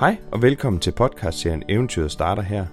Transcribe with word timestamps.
Hej 0.00 0.16
og 0.32 0.42
velkommen 0.42 0.80
til 0.80 0.92
podcastserien 0.92 1.62
Eventyret 1.68 2.12
starter 2.12 2.42
her. 2.42 2.66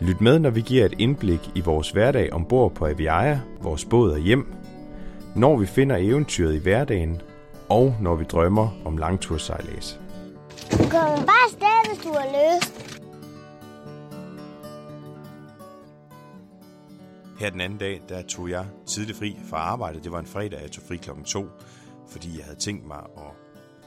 Lyt 0.00 0.20
med, 0.20 0.38
når 0.38 0.50
vi 0.50 0.60
giver 0.60 0.84
et 0.84 0.94
indblik 0.98 1.50
i 1.54 1.60
vores 1.60 1.90
hverdag 1.90 2.32
ombord 2.32 2.74
på 2.74 2.86
Aviaja, 2.86 3.40
vores 3.62 3.84
båd 3.84 4.10
og 4.10 4.18
hjem, 4.18 4.54
når 5.36 5.56
vi 5.56 5.66
finder 5.66 5.96
eventyret 5.96 6.54
i 6.54 6.58
hverdagen, 6.58 7.22
og 7.68 7.96
når 8.00 8.14
vi 8.14 8.24
drømmer 8.24 8.68
om 8.84 8.96
langtursejlads. 8.96 10.00
Du 10.72 10.76
kan 10.76 10.90
bare 10.90 11.44
afsted, 11.46 11.88
hvis 11.88 12.04
du 12.04 12.12
har 12.12 12.26
lyst. 12.38 13.00
Her 17.40 17.50
den 17.50 17.60
anden 17.60 17.78
dag, 17.78 18.02
der 18.08 18.22
tog 18.22 18.50
jeg 18.50 18.66
tidligt 18.86 19.18
fri 19.18 19.38
fra 19.50 19.56
arbejde. 19.56 20.00
Det 20.00 20.12
var 20.12 20.18
en 20.18 20.26
fredag, 20.26 20.62
jeg 20.62 20.70
tog 20.70 20.84
fri 20.88 20.96
klokken 20.96 21.24
2, 21.24 21.46
fordi 22.10 22.38
jeg 22.38 22.44
havde 22.44 22.58
tænkt 22.58 22.86
mig 22.86 23.00
at 23.16 23.32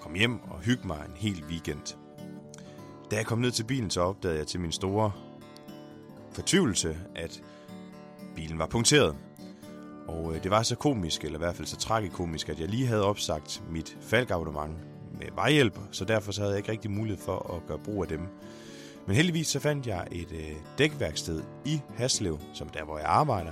komme 0.01 0.17
hjem 0.17 0.39
og 0.43 0.59
hygge 0.59 0.87
mig 0.87 0.97
en 1.07 1.13
hel 1.15 1.43
weekend. 1.49 2.02
Da 3.13 3.17
jeg 3.17 3.25
kom 3.25 3.39
ned 3.39 3.51
til 3.51 3.63
bilen, 3.63 3.89
så 3.89 4.01
opdagede 4.01 4.39
jeg 4.39 4.47
til 4.47 4.59
min 4.59 4.71
store 4.71 5.11
fortvivlelse, 6.31 6.97
at 7.15 7.43
bilen 8.35 8.59
var 8.59 8.67
punkteret. 8.67 9.15
Og 10.07 10.35
øh, 10.35 10.43
det 10.43 10.51
var 10.51 10.63
så 10.63 10.75
komisk, 10.75 11.23
eller 11.23 11.37
i 11.37 11.43
hvert 11.43 11.55
fald 11.55 11.67
så 11.67 11.77
tragikomisk, 11.77 12.49
at 12.49 12.59
jeg 12.59 12.67
lige 12.67 12.87
havde 12.87 13.03
opsagt 13.03 13.63
mit 13.69 13.97
falkabonnement 14.01 14.77
med 15.19 15.27
vejhjælp, 15.35 15.79
så 15.91 16.05
derfor 16.05 16.31
så 16.31 16.41
havde 16.41 16.51
jeg 16.51 16.57
ikke 16.57 16.71
rigtig 16.71 16.91
mulighed 16.91 17.21
for 17.25 17.55
at 17.55 17.67
gøre 17.67 17.79
brug 17.79 18.03
af 18.03 18.07
dem. 18.07 18.21
Men 19.07 19.15
heldigvis 19.15 19.47
så 19.47 19.59
fandt 19.59 19.87
jeg 19.87 20.07
et 20.11 20.31
øh, 20.31 20.55
dækværksted 20.77 21.43
i 21.65 21.81
Haslev, 21.95 22.39
som 22.53 22.69
der 22.69 22.83
hvor 22.83 22.97
jeg 22.97 23.07
arbejder, 23.07 23.51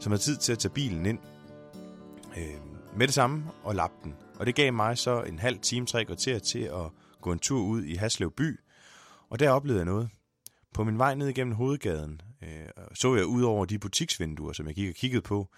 som 0.00 0.12
havde 0.12 0.22
tid 0.22 0.36
til 0.36 0.52
at 0.52 0.58
tage 0.58 0.72
bilen 0.72 1.06
ind 1.06 1.18
øh, 2.36 2.44
med 2.96 3.06
det 3.06 3.14
samme 3.14 3.44
og 3.62 3.74
lappe 3.74 3.96
den. 4.04 4.14
Og 4.38 4.46
det 4.46 4.54
gav 4.54 4.72
mig 4.72 4.98
så 4.98 5.22
en 5.22 5.38
halv 5.38 5.58
time, 5.58 5.86
tre 5.86 6.04
kvarter 6.04 6.38
til 6.38 6.62
at 6.62 6.90
gå 7.20 7.32
en 7.32 7.38
tur 7.38 7.62
ud 7.62 7.84
i 7.84 7.94
Haslev 7.94 8.30
by, 8.30 8.60
og 9.34 9.40
der 9.40 9.50
oplevede 9.50 9.78
jeg 9.78 9.84
noget. 9.84 10.10
På 10.74 10.84
min 10.84 10.98
vej 10.98 11.14
ned 11.14 11.28
igennem 11.28 11.54
hovedgaden 11.54 12.20
øh, 12.42 12.68
så 12.94 13.14
jeg 13.14 13.26
ud 13.26 13.42
over 13.42 13.64
de 13.64 13.78
butiksvinduer, 13.78 14.52
som 14.52 14.66
jeg 14.66 14.74
gik 14.74 14.88
og 14.88 14.94
kiggede 14.94 15.22
på, 15.22 15.48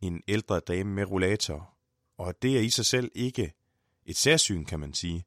en 0.00 0.22
ældre 0.28 0.60
dame 0.60 0.90
med 0.90 1.10
rollator. 1.10 1.74
Og 2.18 2.42
det 2.42 2.56
er 2.56 2.60
i 2.60 2.70
sig 2.70 2.86
selv 2.86 3.10
ikke 3.14 3.52
et 4.06 4.16
særsyn, 4.16 4.64
kan 4.64 4.80
man 4.80 4.94
sige. 4.94 5.24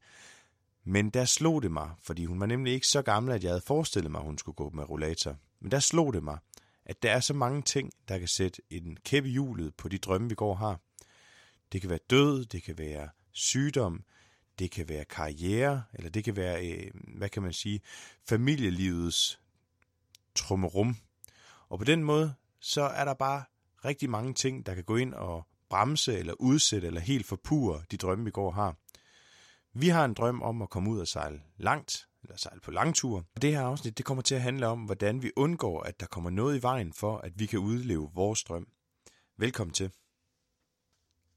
Men 0.84 1.10
der 1.10 1.24
slog 1.24 1.62
det 1.62 1.70
mig, 1.70 1.90
fordi 2.02 2.24
hun 2.24 2.40
var 2.40 2.46
nemlig 2.46 2.72
ikke 2.72 2.86
så 2.86 3.02
gammel, 3.02 3.34
at 3.34 3.42
jeg 3.42 3.50
havde 3.50 3.60
forestillet 3.66 4.10
mig, 4.10 4.18
at 4.18 4.24
hun 4.24 4.38
skulle 4.38 4.56
gå 4.56 4.70
med 4.70 4.88
rollator. 4.90 5.36
Men 5.60 5.70
der 5.70 5.78
slog 5.78 6.12
det 6.12 6.22
mig, 6.22 6.38
at 6.84 7.02
der 7.02 7.10
er 7.10 7.20
så 7.20 7.34
mange 7.34 7.62
ting, 7.62 7.92
der 8.08 8.18
kan 8.18 8.28
sætte 8.28 8.62
en 8.70 8.96
kæppe 9.04 9.28
hjulet 9.28 9.74
på 9.74 9.88
de 9.88 9.98
drømme, 9.98 10.28
vi 10.28 10.34
går 10.34 10.50
og 10.50 10.58
har. 10.58 10.80
Det 11.72 11.80
kan 11.80 11.90
være 11.90 11.98
død, 12.10 12.44
det 12.44 12.62
kan 12.62 12.78
være 12.78 13.08
sygdom, 13.32 14.04
det 14.58 14.70
kan 14.70 14.88
være 14.88 15.04
karriere, 15.04 15.82
eller 15.94 16.10
det 16.10 16.24
kan 16.24 16.36
være, 16.36 16.70
øh, 16.70 16.90
hvad 17.16 17.28
kan 17.28 17.42
man 17.42 17.52
sige, 17.52 17.80
familielivets 18.28 19.40
trummerum. 20.34 20.96
Og 21.68 21.78
på 21.78 21.84
den 21.84 22.04
måde, 22.04 22.34
så 22.60 22.82
er 22.82 23.04
der 23.04 23.14
bare 23.14 23.44
rigtig 23.84 24.10
mange 24.10 24.34
ting, 24.34 24.66
der 24.66 24.74
kan 24.74 24.84
gå 24.84 24.96
ind 24.96 25.14
og 25.14 25.46
bremse, 25.70 26.18
eller 26.18 26.34
udsætte, 26.38 26.86
eller 26.86 27.00
helt 27.00 27.26
forpure 27.26 27.82
de 27.90 27.96
drømme, 27.96 28.24
vi 28.24 28.30
går 28.30 28.46
og 28.46 28.54
har. 28.54 28.76
Vi 29.72 29.88
har 29.88 30.04
en 30.04 30.14
drøm 30.14 30.42
om 30.42 30.62
at 30.62 30.70
komme 30.70 30.90
ud 30.90 30.98
og 31.00 31.08
sejle 31.08 31.40
langt, 31.56 32.08
eller 32.22 32.36
sejle 32.36 32.60
på 32.60 32.70
langtur. 32.70 33.24
Og 33.34 33.42
det 33.42 33.52
her 33.52 33.62
afsnit, 33.62 33.98
det 33.98 34.06
kommer 34.06 34.22
til 34.22 34.34
at 34.34 34.42
handle 34.42 34.66
om, 34.66 34.84
hvordan 34.84 35.22
vi 35.22 35.30
undgår, 35.36 35.82
at 35.82 36.00
der 36.00 36.06
kommer 36.06 36.30
noget 36.30 36.58
i 36.58 36.62
vejen 36.62 36.92
for, 36.92 37.18
at 37.18 37.32
vi 37.36 37.46
kan 37.46 37.58
udleve 37.58 38.10
vores 38.14 38.42
drøm. 38.42 38.68
Velkommen 39.38 39.74
til. 39.74 39.90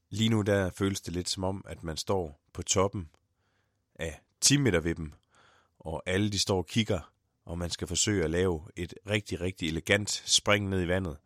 Lige 0.09 0.29
nu 0.29 0.41
der 0.41 0.69
føles 0.69 1.02
det 1.02 1.13
lidt 1.13 1.29
som 1.29 1.43
om, 1.43 1.65
at 1.67 1.83
man 1.83 1.97
står 1.97 2.41
på 2.53 2.63
toppen 2.63 3.09
af 3.95 4.21
10 4.41 4.57
meter 4.57 4.79
vippen, 4.79 5.13
og 5.79 6.03
alle 6.05 6.29
de 6.29 6.39
står 6.39 6.57
og 6.57 6.67
kigger, 6.67 7.11
og 7.45 7.57
man 7.57 7.69
skal 7.69 7.88
forsøge 7.88 8.23
at 8.23 8.30
lave 8.30 8.67
et 8.75 8.93
rigtig, 9.09 9.41
rigtig 9.41 9.67
elegant 9.67 10.09
spring 10.25 10.69
ned 10.69 10.81
i 10.83 10.87
vandet. 10.87 11.17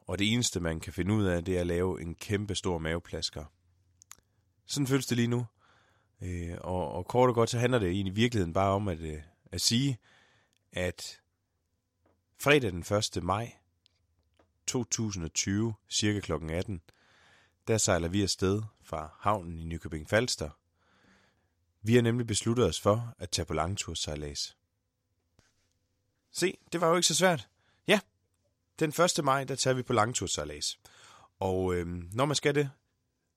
Og 0.00 0.18
det 0.18 0.32
eneste, 0.32 0.60
man 0.60 0.80
kan 0.80 0.92
finde 0.92 1.14
ud 1.14 1.24
af, 1.24 1.44
det 1.44 1.56
er 1.56 1.60
at 1.60 1.66
lave 1.66 2.02
en 2.02 2.14
kæmpe 2.14 2.54
stor 2.54 2.78
maveplasker. 2.78 3.44
Sådan 4.66 4.86
føles 4.86 5.06
det 5.06 5.16
lige 5.16 5.28
nu. 5.28 5.46
Øh, 6.22 6.56
og, 6.60 6.92
og 6.92 7.06
kort 7.06 7.28
og 7.28 7.34
godt, 7.34 7.50
så 7.50 7.58
handler 7.58 7.78
det 7.78 7.88
egentlig 7.88 8.12
i 8.12 8.14
virkeligheden 8.14 8.52
bare 8.52 8.70
om 8.70 8.88
at, 8.88 9.00
øh, 9.00 9.22
at 9.52 9.60
sige, 9.60 9.98
at 10.72 11.20
fredag 12.38 12.72
den 12.72 12.84
1. 13.16 13.22
maj 13.22 13.52
2020, 14.66 15.74
cirka 15.88 16.20
kl. 16.20 16.32
18, 16.32 16.80
der 17.68 17.78
sejler 17.78 18.08
vi 18.08 18.22
afsted 18.22 18.62
fra 18.82 19.14
havnen 19.18 19.58
i 19.58 19.64
Nykøbing 19.64 20.08
Falster. 20.08 20.50
Vi 21.82 21.94
har 21.94 22.02
nemlig 22.02 22.26
besluttet 22.26 22.66
os 22.66 22.80
for 22.80 23.14
at 23.18 23.30
tage 23.30 23.46
på 23.46 23.54
langturssejlads. 23.54 24.56
Se, 26.32 26.58
det 26.72 26.80
var 26.80 26.88
jo 26.88 26.96
ikke 26.96 27.06
så 27.06 27.14
svært. 27.14 27.48
Ja, 27.86 28.00
den 28.78 28.90
1. 28.90 29.24
maj, 29.24 29.44
der 29.44 29.54
tager 29.54 29.74
vi 29.74 29.82
på 29.82 29.92
langturssejlads. 29.92 30.78
Og 31.40 31.74
øhm, 31.74 32.08
når 32.12 32.24
man 32.24 32.36
skal 32.36 32.54
det, 32.54 32.70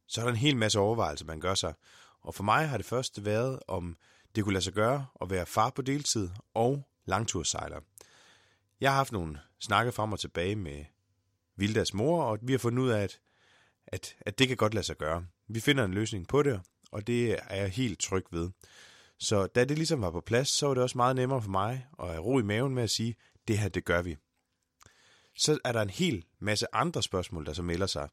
så 0.08 0.22
er 0.22 0.26
der 0.26 0.32
en 0.32 0.38
hel 0.38 0.58
masse 0.58 0.80
overvejelser, 0.80 1.26
man 1.26 1.40
gør 1.40 1.56
sig. 1.56 1.74
Og 2.22 2.36
for 2.36 2.44
mig 2.44 2.70
har 2.70 2.78
det 2.78 2.86
første 2.86 3.26
været, 3.26 3.60
om 3.68 3.98
det 4.36 4.44
kunne 4.44 4.54
lade 4.54 4.64
sig 4.64 4.74
gøre 4.74 5.08
at 5.22 5.30
være 5.30 5.46
far 5.46 5.70
på 5.70 5.82
deltid 5.82 6.30
og 6.54 6.88
langturssejler. 7.06 7.80
Jeg 8.80 8.92
har 8.92 8.98
haft 8.98 9.12
nogle 9.12 9.40
snakke 9.60 9.92
frem 9.92 10.12
og 10.12 10.20
tilbage 10.20 10.56
med 10.56 10.86
Vildas 11.56 11.94
mor, 11.94 12.24
og 12.24 12.40
vi 12.42 12.54
har 12.54 12.60
fundet 12.60 12.84
ud 12.84 12.90
af, 12.90 13.04
at, 13.04 13.20
at, 13.94 14.16
at 14.22 14.40
det 14.40 14.48
kan 14.48 14.58
godt 14.58 14.74
lade 14.74 14.86
sig 14.86 14.98
gøre. 14.98 15.26
Vi 15.48 15.60
finder 15.60 15.86
en 15.86 15.94
løsning 15.94 16.28
på 16.28 16.44
det, 16.44 16.62
og 16.92 17.08
det 17.08 17.32
er 17.32 17.56
jeg 17.56 17.70
helt 17.70 18.00
tryg 18.00 18.26
ved. 18.32 18.50
Så 19.20 19.48
da 19.48 19.66
det 19.66 19.78
ligesom 19.78 20.02
var 20.02 20.12
på 20.12 20.22
plads, 20.22 20.50
så 20.50 20.68
var 20.68 20.74
det 20.74 20.84
også 20.84 20.98
meget 20.98 21.16
nemmere 21.16 21.42
for 21.42 21.50
mig 21.50 21.88
at 22.00 22.08
have 22.08 22.22
ro 22.22 22.40
i 22.40 22.44
maven 22.44 22.76
med 22.76 22.84
at 22.84 22.90
sige, 22.90 23.16
det 23.48 23.58
her, 23.58 23.70
det 23.70 23.86
gør 23.86 24.02
vi. 24.02 24.18
Så 25.36 25.60
er 25.64 25.72
der 25.72 25.82
en 25.82 25.90
hel 25.90 26.26
masse 26.40 26.76
andre 26.76 27.04
spørgsmål, 27.04 27.46
der 27.46 27.54
så 27.54 27.64
melder 27.64 27.88
sig. 27.88 28.10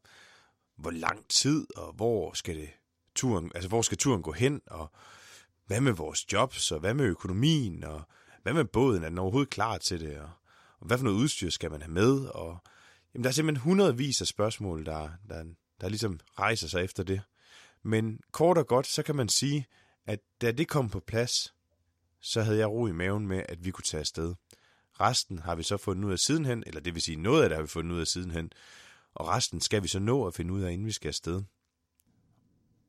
Hvor 0.77 0.91
lang 0.91 1.27
tid, 1.29 1.67
og 1.75 1.93
hvor 1.93 2.33
skal 2.33 2.55
det 2.55 2.69
turen, 3.15 3.51
altså 3.55 3.69
hvor 3.69 3.81
skal 3.81 3.97
turen 3.97 4.21
gå 4.21 4.31
hen, 4.31 4.61
og 4.67 4.91
hvad 5.65 5.81
med 5.81 5.91
vores 5.91 6.33
jobs, 6.33 6.71
og 6.71 6.79
hvad 6.79 6.93
med 6.93 7.05
økonomien, 7.05 7.83
og 7.83 8.01
hvad 8.43 8.53
med 8.53 8.65
båden, 8.65 9.03
er 9.03 9.09
den 9.09 9.17
overhovedet 9.17 9.49
klar 9.49 9.77
til 9.77 9.99
det, 9.99 10.19
og, 10.19 10.29
og 10.79 10.87
hvad 10.87 10.97
for 10.97 11.03
noget 11.03 11.17
udstyr 11.17 11.49
skal 11.49 11.71
man 11.71 11.81
have 11.81 11.91
med, 11.91 12.25
og 12.25 12.57
jamen, 13.13 13.23
der 13.23 13.29
er 13.29 13.33
simpelthen 13.33 13.63
hundredvis 13.63 14.21
af 14.21 14.27
spørgsmål, 14.27 14.85
der, 14.85 15.09
der, 15.29 15.43
der 15.81 15.89
ligesom 15.89 16.19
rejser 16.39 16.67
sig 16.67 16.83
efter 16.83 17.03
det. 17.03 17.21
Men 17.83 18.19
kort 18.31 18.57
og 18.57 18.67
godt, 18.67 18.87
så 18.87 19.03
kan 19.03 19.15
man 19.15 19.29
sige, 19.29 19.65
at 20.05 20.19
da 20.41 20.51
det 20.51 20.67
kom 20.67 20.89
på 20.89 20.99
plads, 20.99 21.53
så 22.21 22.41
havde 22.41 22.57
jeg 22.57 22.69
ro 22.69 22.87
i 22.87 22.91
maven 22.91 23.27
med, 23.27 23.43
at 23.49 23.65
vi 23.65 23.71
kunne 23.71 23.83
tage 23.83 23.99
afsted. 23.99 24.35
Resten 24.99 25.39
har 25.39 25.55
vi 25.55 25.63
så 25.63 25.77
fundet 25.77 26.03
ud 26.03 26.11
af 26.11 26.19
sidenhen, 26.19 26.63
eller 26.67 26.81
det 26.81 26.93
vil 26.93 27.01
sige 27.01 27.17
noget 27.17 27.43
af 27.43 27.49
det 27.49 27.55
har 27.55 27.63
vi 27.63 27.67
fundet 27.67 27.95
ud 27.95 27.99
af 27.99 28.07
sidenhen, 28.07 28.51
og 29.13 29.27
resten 29.27 29.61
skal 29.61 29.83
vi 29.83 29.87
så 29.87 29.99
nå 29.99 30.27
at 30.27 30.33
finde 30.33 30.53
ud 30.53 30.61
af, 30.61 30.71
inden 30.71 30.87
vi 30.87 30.91
skal 30.91 31.07
afsted. 31.07 31.43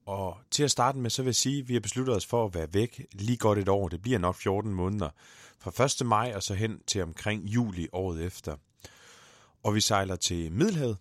Og 0.07 0.39
til 0.51 0.63
at 0.63 0.71
starte 0.71 0.99
med, 0.99 1.11
så 1.11 1.23
vil 1.23 1.29
jeg 1.29 1.35
sige, 1.35 1.59
at 1.59 1.69
vi 1.69 1.73
har 1.73 1.81
besluttet 1.81 2.17
os 2.17 2.27
for 2.27 2.45
at 2.45 2.55
være 2.55 2.75
væk 2.75 3.07
lige 3.13 3.37
godt 3.37 3.59
et 3.59 3.69
år. 3.69 3.89
Det 3.89 4.03
bliver 4.03 4.19
nok 4.19 4.37
14 4.37 4.75
måneder. 4.75 5.11
Fra 5.59 5.85
1. 5.85 6.07
maj 6.07 6.33
og 6.35 6.43
så 6.43 6.55
hen 6.55 6.83
til 6.87 7.03
omkring 7.03 7.45
juli 7.45 7.89
året 7.93 8.25
efter. 8.25 8.57
Og 9.63 9.75
vi 9.75 9.81
sejler 9.81 10.17
til 10.17 10.53
Middelhavet. 10.53 10.99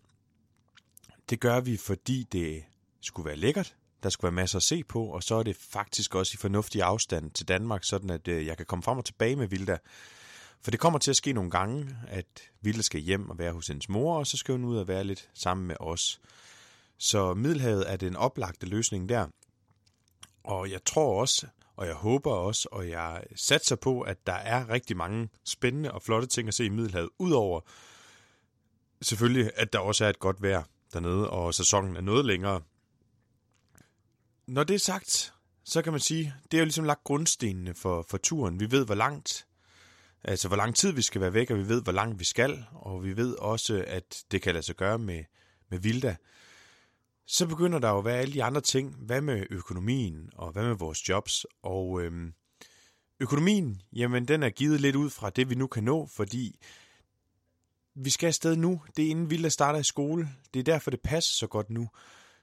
Det 1.31 1.39
gør 1.39 1.59
vi, 1.59 1.77
fordi 1.77 2.23
det 2.31 2.63
skulle 3.01 3.25
være 3.25 3.35
lækkert. 3.35 3.75
Der 4.03 4.09
skulle 4.09 4.23
være 4.23 4.41
masser 4.41 4.57
at 4.57 4.63
se 4.63 4.83
på, 4.83 5.05
og 5.05 5.23
så 5.23 5.35
er 5.35 5.43
det 5.43 5.55
faktisk 5.55 6.15
også 6.15 6.31
i 6.35 6.37
fornuftig 6.37 6.81
afstand 6.81 7.31
til 7.31 7.47
Danmark, 7.47 7.83
sådan 7.83 8.09
at 8.09 8.27
øh, 8.27 8.45
jeg 8.45 8.57
kan 8.57 8.65
komme 8.65 8.83
frem 8.83 8.97
og 8.97 9.05
tilbage 9.05 9.35
med 9.35 9.47
Vilda. 9.47 9.77
For 10.61 10.71
det 10.71 10.79
kommer 10.79 10.99
til 10.99 11.11
at 11.11 11.15
ske 11.15 11.33
nogle 11.33 11.51
gange, 11.51 11.97
at 12.07 12.25
Vilda 12.61 12.81
skal 12.81 13.01
hjem 13.01 13.29
og 13.29 13.37
være 13.37 13.53
hos 13.53 13.67
hendes 13.67 13.89
mor, 13.89 14.17
og 14.17 14.27
så 14.27 14.37
skal 14.37 14.51
hun 14.51 14.63
ud 14.63 14.77
og 14.77 14.87
være 14.87 15.03
lidt 15.03 15.29
sammen 15.33 15.67
med 15.67 15.75
os. 15.79 16.21
Så 16.97 17.33
Middelhavet 17.33 17.91
er 17.91 17.95
den 17.95 18.15
oplagte 18.15 18.65
løsning 18.65 19.09
der. 19.09 19.27
Og 20.43 20.71
jeg 20.71 20.83
tror 20.85 21.21
også, 21.21 21.47
og 21.75 21.87
jeg 21.87 21.95
håber 21.95 22.31
også, 22.31 22.67
og 22.71 22.89
jeg 22.89 23.23
satser 23.35 23.75
på, 23.75 24.01
at 24.01 24.27
der 24.27 24.33
er 24.33 24.69
rigtig 24.69 24.97
mange 24.97 25.29
spændende 25.45 25.91
og 25.91 26.01
flotte 26.01 26.27
ting 26.27 26.47
at 26.47 26.53
se 26.53 26.65
i 26.65 26.69
Middelhavet, 26.69 27.09
udover 27.19 27.61
selvfølgelig, 29.01 29.51
at 29.55 29.73
der 29.73 29.79
også 29.79 30.05
er 30.05 30.09
et 30.09 30.19
godt 30.19 30.41
vejr 30.41 30.63
dernede, 30.93 31.29
og 31.29 31.53
sæsonen 31.53 31.95
er 31.95 32.01
noget 32.01 32.25
længere. 32.25 32.61
Når 34.47 34.63
det 34.63 34.73
er 34.73 34.79
sagt, 34.79 35.33
så 35.63 35.81
kan 35.81 35.93
man 35.93 35.99
sige, 35.99 36.33
det 36.51 36.57
er 36.57 36.61
jo 36.61 36.65
ligesom 36.65 36.85
lagt 36.85 37.03
grundstenene 37.03 37.73
for, 37.73 38.05
for 38.09 38.17
turen. 38.17 38.59
Vi 38.59 38.71
ved, 38.71 38.85
hvor 38.85 38.95
langt, 38.95 39.45
altså 40.23 40.47
hvor 40.47 40.57
lang 40.57 40.75
tid 40.75 40.91
vi 40.91 41.01
skal 41.01 41.21
være 41.21 41.33
væk, 41.33 41.51
og 41.51 41.57
vi 41.57 41.67
ved, 41.67 41.83
hvor 41.83 41.91
langt 41.91 42.19
vi 42.19 42.25
skal, 42.25 42.65
og 42.71 43.03
vi 43.03 43.17
ved 43.17 43.35
også, 43.35 43.83
at 43.87 44.23
det 44.31 44.41
kan 44.41 44.53
lade 44.53 44.65
sig 44.65 44.75
gøre 44.75 44.99
med, 44.99 45.23
med 45.69 45.79
Vilda. 45.79 46.15
Så 47.25 47.47
begynder 47.47 47.79
der 47.79 47.89
jo 47.89 47.97
at 47.97 48.05
være 48.05 48.19
alle 48.19 48.33
de 48.33 48.43
andre 48.43 48.61
ting. 48.61 48.95
Hvad 48.95 49.21
med 49.21 49.45
økonomien, 49.49 50.29
og 50.35 50.51
hvad 50.51 50.63
med 50.63 50.75
vores 50.75 51.09
jobs? 51.09 51.45
Og 51.63 52.01
øhm, 52.01 52.33
økonomien, 53.19 53.81
jamen 53.93 54.27
den 54.27 54.43
er 54.43 54.49
givet 54.49 54.81
lidt 54.81 54.95
ud 54.95 55.09
fra 55.09 55.29
det, 55.29 55.49
vi 55.49 55.55
nu 55.55 55.67
kan 55.67 55.83
nå, 55.83 56.07
fordi 56.07 56.59
vi 57.95 58.09
skal 58.09 58.27
afsted 58.27 58.55
nu. 58.55 58.81
Det 58.97 59.05
er 59.05 59.09
inden 59.09 59.29
Vilda 59.29 59.49
starter 59.49 59.79
i 59.79 59.83
skole. 59.83 60.29
Det 60.53 60.59
er 60.59 60.63
derfor, 60.63 60.91
det 60.91 61.01
passer 61.01 61.33
så 61.33 61.47
godt 61.47 61.69
nu. 61.69 61.89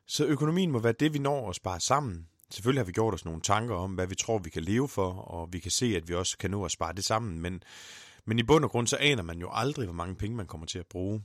Så 0.06 0.24
økonomien 0.24 0.70
må 0.70 0.78
være 0.78 0.92
det, 0.92 1.12
vi 1.12 1.18
når 1.18 1.48
at 1.48 1.56
spare 1.56 1.80
sammen. 1.80 2.28
Selvfølgelig 2.50 2.80
har 2.80 2.86
vi 2.86 2.92
gjort 2.92 3.14
os 3.14 3.24
nogle 3.24 3.40
tanker 3.40 3.74
om, 3.74 3.94
hvad 3.94 4.06
vi 4.06 4.14
tror, 4.14 4.38
vi 4.38 4.50
kan 4.50 4.62
leve 4.62 4.88
for, 4.88 5.12
og 5.12 5.52
vi 5.52 5.58
kan 5.58 5.70
se, 5.70 5.96
at 5.96 6.08
vi 6.08 6.14
også 6.14 6.38
kan 6.38 6.50
nå 6.50 6.64
at 6.64 6.70
spare 6.70 6.92
det 6.92 7.04
sammen, 7.04 7.40
men, 7.40 7.62
men 8.24 8.38
i 8.38 8.42
bund 8.42 8.64
og 8.64 8.70
grund, 8.70 8.86
så 8.86 8.96
aner 9.00 9.22
man 9.22 9.38
jo 9.38 9.48
aldrig, 9.52 9.86
hvor 9.86 9.94
mange 9.94 10.14
penge 10.14 10.36
man 10.36 10.46
kommer 10.46 10.66
til 10.66 10.78
at 10.78 10.86
bruge. 10.86 11.24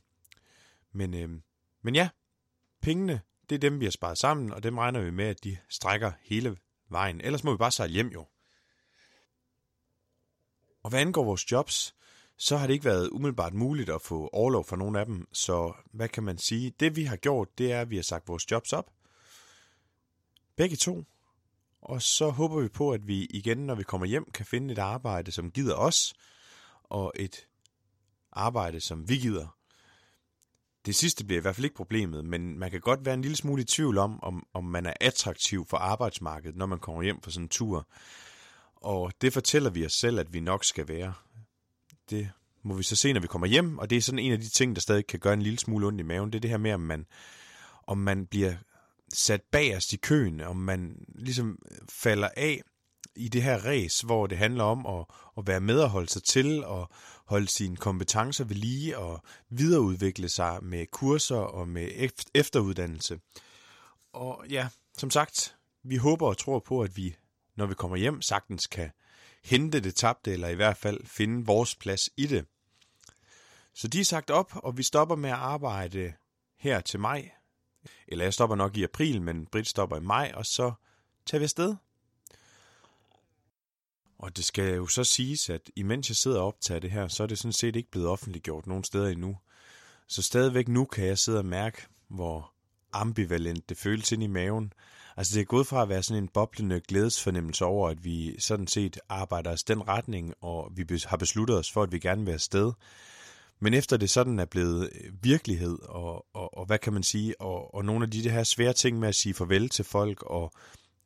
Men, 0.92 1.14
øh, 1.14 1.30
men 1.82 1.96
ja, 1.96 2.10
pengene, 2.82 3.22
det 3.50 3.56
er 3.56 3.60
dem, 3.60 3.80
vi 3.80 3.86
har 3.86 3.92
sparet 3.92 4.18
sammen, 4.18 4.54
og 4.54 4.64
dem 4.64 4.78
regner 4.78 5.02
vi 5.02 5.12
med, 5.12 5.26
at 5.26 5.44
de 5.44 5.58
strækker 5.70 6.12
hele 6.22 6.58
vejen. 6.90 7.22
Ellers 7.22 7.44
må 7.44 7.52
vi 7.52 7.58
bare 7.58 7.72
sejle 7.72 7.94
hjem 7.94 8.08
jo. 8.08 8.28
Og 10.84 10.90
hvad 10.90 11.02
angår 11.02 11.24
vores 11.24 11.52
jobs, 11.52 11.96
så 12.38 12.58
har 12.58 12.68
det 12.68 12.74
ikke 12.74 12.86
været 12.86 13.10
umiddelbart 13.10 13.54
muligt 13.54 13.90
at 13.90 14.02
få 14.02 14.30
overlov 14.34 14.66
for 14.66 14.76
nogen 14.76 14.96
af 14.96 15.06
dem. 15.06 15.28
Så 15.34 15.74
hvad 15.92 16.10
kan 16.10 16.24
man 16.24 16.38
sige? 16.38 16.74
Det 16.80 16.96
vi 16.96 17.04
har 17.04 17.16
gjort, 17.16 17.58
det 17.58 17.72
er, 17.72 17.82
at 17.82 17.90
vi 17.90 17.96
har 17.96 18.04
sagt 18.04 18.28
vores 18.28 18.52
jobs 18.52 18.74
op. 18.74 18.92
Begge 20.56 20.76
to. 20.76 21.04
Og 21.82 22.02
så 22.02 22.30
håber 22.30 22.62
vi 22.62 22.68
på, 22.68 22.92
at 22.92 23.08
vi 23.08 23.26
igen, 23.26 23.58
når 23.58 23.76
vi 23.76 23.84
kommer 23.84 24.08
hjem, 24.08 24.32
kan 24.32 24.46
finde 24.46 24.72
et 24.72 24.80
arbejde, 24.80 25.32
som 25.32 25.52
gider 25.52 25.76
os, 25.76 26.14
og 26.84 27.14
et 27.16 27.48
arbejde, 28.32 28.80
som 28.80 29.10
vi 29.10 29.18
gider. 29.18 29.58
Det 30.86 30.96
sidste 30.96 31.26
bliver 31.26 31.40
i 31.40 31.42
hvert 31.42 31.56
fald 31.56 31.66
ikke 31.66 31.76
problemet, 31.76 32.26
men 32.26 32.60
man 32.60 32.72
kan 32.72 32.82
godt 32.82 33.06
være 33.06 33.14
en 33.14 33.22
lille 33.22 33.38
smule 33.38 33.62
i 33.62 33.66
tvivl 33.66 33.98
om, 33.98 34.24
om, 34.24 34.48
om 34.54 34.66
man 34.66 34.86
er 34.86 34.94
attraktiv 35.02 35.66
for 35.70 35.78
arbejdsmarkedet, 35.78 36.56
når 36.56 36.66
man 36.66 36.80
kommer 36.80 37.04
hjem 37.04 37.22
fra 37.22 37.32
sådan 37.32 37.46
en 37.46 37.50
tur. 37.50 37.88
Og 38.76 39.12
det 39.22 39.34
fortæller 39.34 39.70
vi 39.70 39.86
os 39.86 39.94
selv, 39.94 40.20
at 40.20 40.34
vi 40.34 40.40
nok 40.40 40.66
skal 40.66 40.88
være. 40.88 41.14
Det 42.10 42.30
må 42.64 42.74
vi 42.74 42.84
så 42.84 42.96
se, 42.96 43.14
når 43.14 43.22
vi 43.22 43.28
kommer 43.28 43.48
hjem, 43.48 43.78
og 43.78 43.90
det 43.90 43.98
er 43.98 44.02
sådan 44.02 44.20
en 44.20 44.32
af 44.32 44.40
de 44.40 44.50
ting, 44.50 44.76
der 44.76 44.82
stadig 44.82 45.08
kan 45.08 45.20
gøre 45.20 45.34
en 45.34 45.42
lille 45.42 45.60
smule 45.60 45.88
ondt 45.88 46.00
i 46.00 46.04
maven. 46.04 46.32
Det 46.32 46.36
er 46.36 46.42
det 46.42 46.50
her 46.50 46.58
med, 46.58 46.74
om 46.74 46.80
man, 46.80 47.06
om 47.88 47.98
man 47.98 48.26
bliver 48.26 48.56
sat 49.14 49.42
bagerst 49.52 49.94
i 49.94 49.98
køen, 49.98 50.42
om 50.42 50.58
man 50.58 51.06
ligesom 51.16 51.60
falder 51.90 52.30
af 52.38 52.62
i 53.16 53.28
det 53.28 53.44
her 53.44 53.66
race, 53.66 54.06
hvor 54.06 54.28
det 54.28 54.38
handler 54.38 54.64
om 54.64 54.86
at, 54.86 55.06
at 55.38 55.48
være 55.48 55.60
med 55.62 55.80
og 55.80 55.90
holde 55.90 56.10
sig 56.10 56.24
til, 56.24 56.66
og 56.66 56.90
holde 57.26 57.48
sine 57.48 57.76
kompetencer 57.76 58.44
ved 58.44 58.56
lige, 58.56 58.98
og 58.98 59.22
videreudvikle 59.50 60.30
sig 60.30 60.64
med 60.64 60.86
kurser 60.92 61.36
og 61.36 61.68
med 61.68 62.10
efteruddannelse. 62.34 63.20
Og 64.14 64.46
ja, 64.50 64.68
som 64.98 65.10
sagt, 65.10 65.56
vi 65.84 65.96
håber 65.96 66.28
og 66.28 66.38
tror 66.38 66.60
på, 66.60 66.82
at 66.82 66.98
vi, 66.98 67.16
når 67.56 67.66
vi 67.66 67.74
kommer 67.74 67.98
hjem, 67.98 68.22
sagtens 68.22 68.68
kan 68.68 68.92
hente 69.44 69.80
det 69.80 69.96
tabte, 69.96 70.32
eller 70.32 70.48
i 70.48 70.56
hvert 70.56 70.78
fald 70.78 71.06
finde 71.06 71.46
vores 71.46 71.76
plads 71.76 72.10
i 72.18 72.28
det. 72.28 72.46
Så 73.74 73.88
de 73.88 74.00
er 74.00 74.06
sagt 74.06 74.30
op, 74.30 74.52
og 74.56 74.78
vi 74.78 74.84
stopper 74.84 75.16
med 75.16 75.30
at 75.30 75.36
arbejde 75.36 76.14
her 76.58 76.82
til 76.82 77.00
maj. 77.00 77.32
Eller 78.08 78.26
jeg 78.26 78.34
stopper 78.34 78.56
nok 78.56 78.78
i 78.78 78.84
april, 78.84 79.22
men 79.22 79.46
Britt 79.46 79.68
stopper 79.68 79.98
i 79.98 80.00
maj, 80.00 80.32
og 80.36 80.46
så 80.46 80.74
tager 81.26 81.40
vi 81.40 81.44
afsted. 81.44 81.76
Og 84.18 84.38
det 84.38 84.46
skal 84.46 84.76
jo 84.76 84.88
så 84.88 85.04
siges, 85.04 85.50
at 85.50 85.72
imens 85.76 86.10
jeg 86.10 86.16
sidder 86.16 86.40
og 86.40 86.48
optager 86.48 86.80
det 86.80 86.92
her, 86.92 87.08
så 87.08 87.24
er 87.24 87.28
det 87.28 87.38
sådan 87.38 87.54
set 87.54 87.76
ikke 87.76 87.92
blevet 87.92 88.08
offentliggjort 88.08 88.68
nogen 88.68 88.84
steder 88.84 89.10
endnu. 89.10 89.38
Så 90.08 90.22
stadigvæk 90.22 90.68
nu 90.68 90.86
kan 90.86 91.06
jeg 91.06 91.18
sidde 91.18 91.38
og 91.38 91.46
mærke, 91.46 91.88
hvor 92.08 92.54
ambivalent 92.94 93.70
det 93.70 93.78
føles 93.78 94.12
ind 94.12 94.24
i 94.24 94.28
maven. 94.28 94.74
Altså 95.18 95.36
det 95.36 95.42
er 95.42 95.46
gået 95.46 95.68
fra 95.68 95.82
at 95.82 95.90
være 95.90 96.04
sådan 96.04 96.24
en 96.24 96.30
boblende 96.34 96.82
glædesfornemmelse 96.88 97.66
over, 97.66 97.90
at 97.90 98.04
vi 98.04 98.40
sådan 98.40 98.68
set 98.68 99.00
arbejder 99.10 99.52
os 99.52 99.64
den 99.64 99.88
retning, 99.88 100.34
og 100.42 100.72
vi 100.76 100.86
har 101.06 101.18
besluttet 101.18 101.58
os 101.58 101.72
for, 101.72 101.84
at 101.84 101.92
vi 101.92 102.00
gerne 102.00 102.22
vil 102.22 102.26
være 102.26 102.34
afsted. 102.34 102.72
Men 103.60 103.74
efter 103.74 103.98
det 103.98 104.10
sådan 104.10 104.40
er 104.40 104.46
blevet 104.46 104.90
øh, 104.96 105.12
virkelighed, 105.22 105.80
og, 105.82 106.26
og, 106.34 106.58
og 106.58 106.66
hvad 106.66 106.80
kan 106.80 106.94
man 106.94 107.04
sige, 107.04 107.42
og, 107.42 107.76
og 107.76 107.86
nogle 107.86 108.06
af 108.06 108.12
de, 108.12 108.24
de 108.24 108.30
her 108.30 108.44
svære 108.44 108.74
ting 108.74 109.00
med 109.00 109.08
at 109.08 109.16
sige 109.16 109.34
farvel 109.34 109.70
til 109.70 109.86
folk, 109.86 110.24
og 110.24 110.52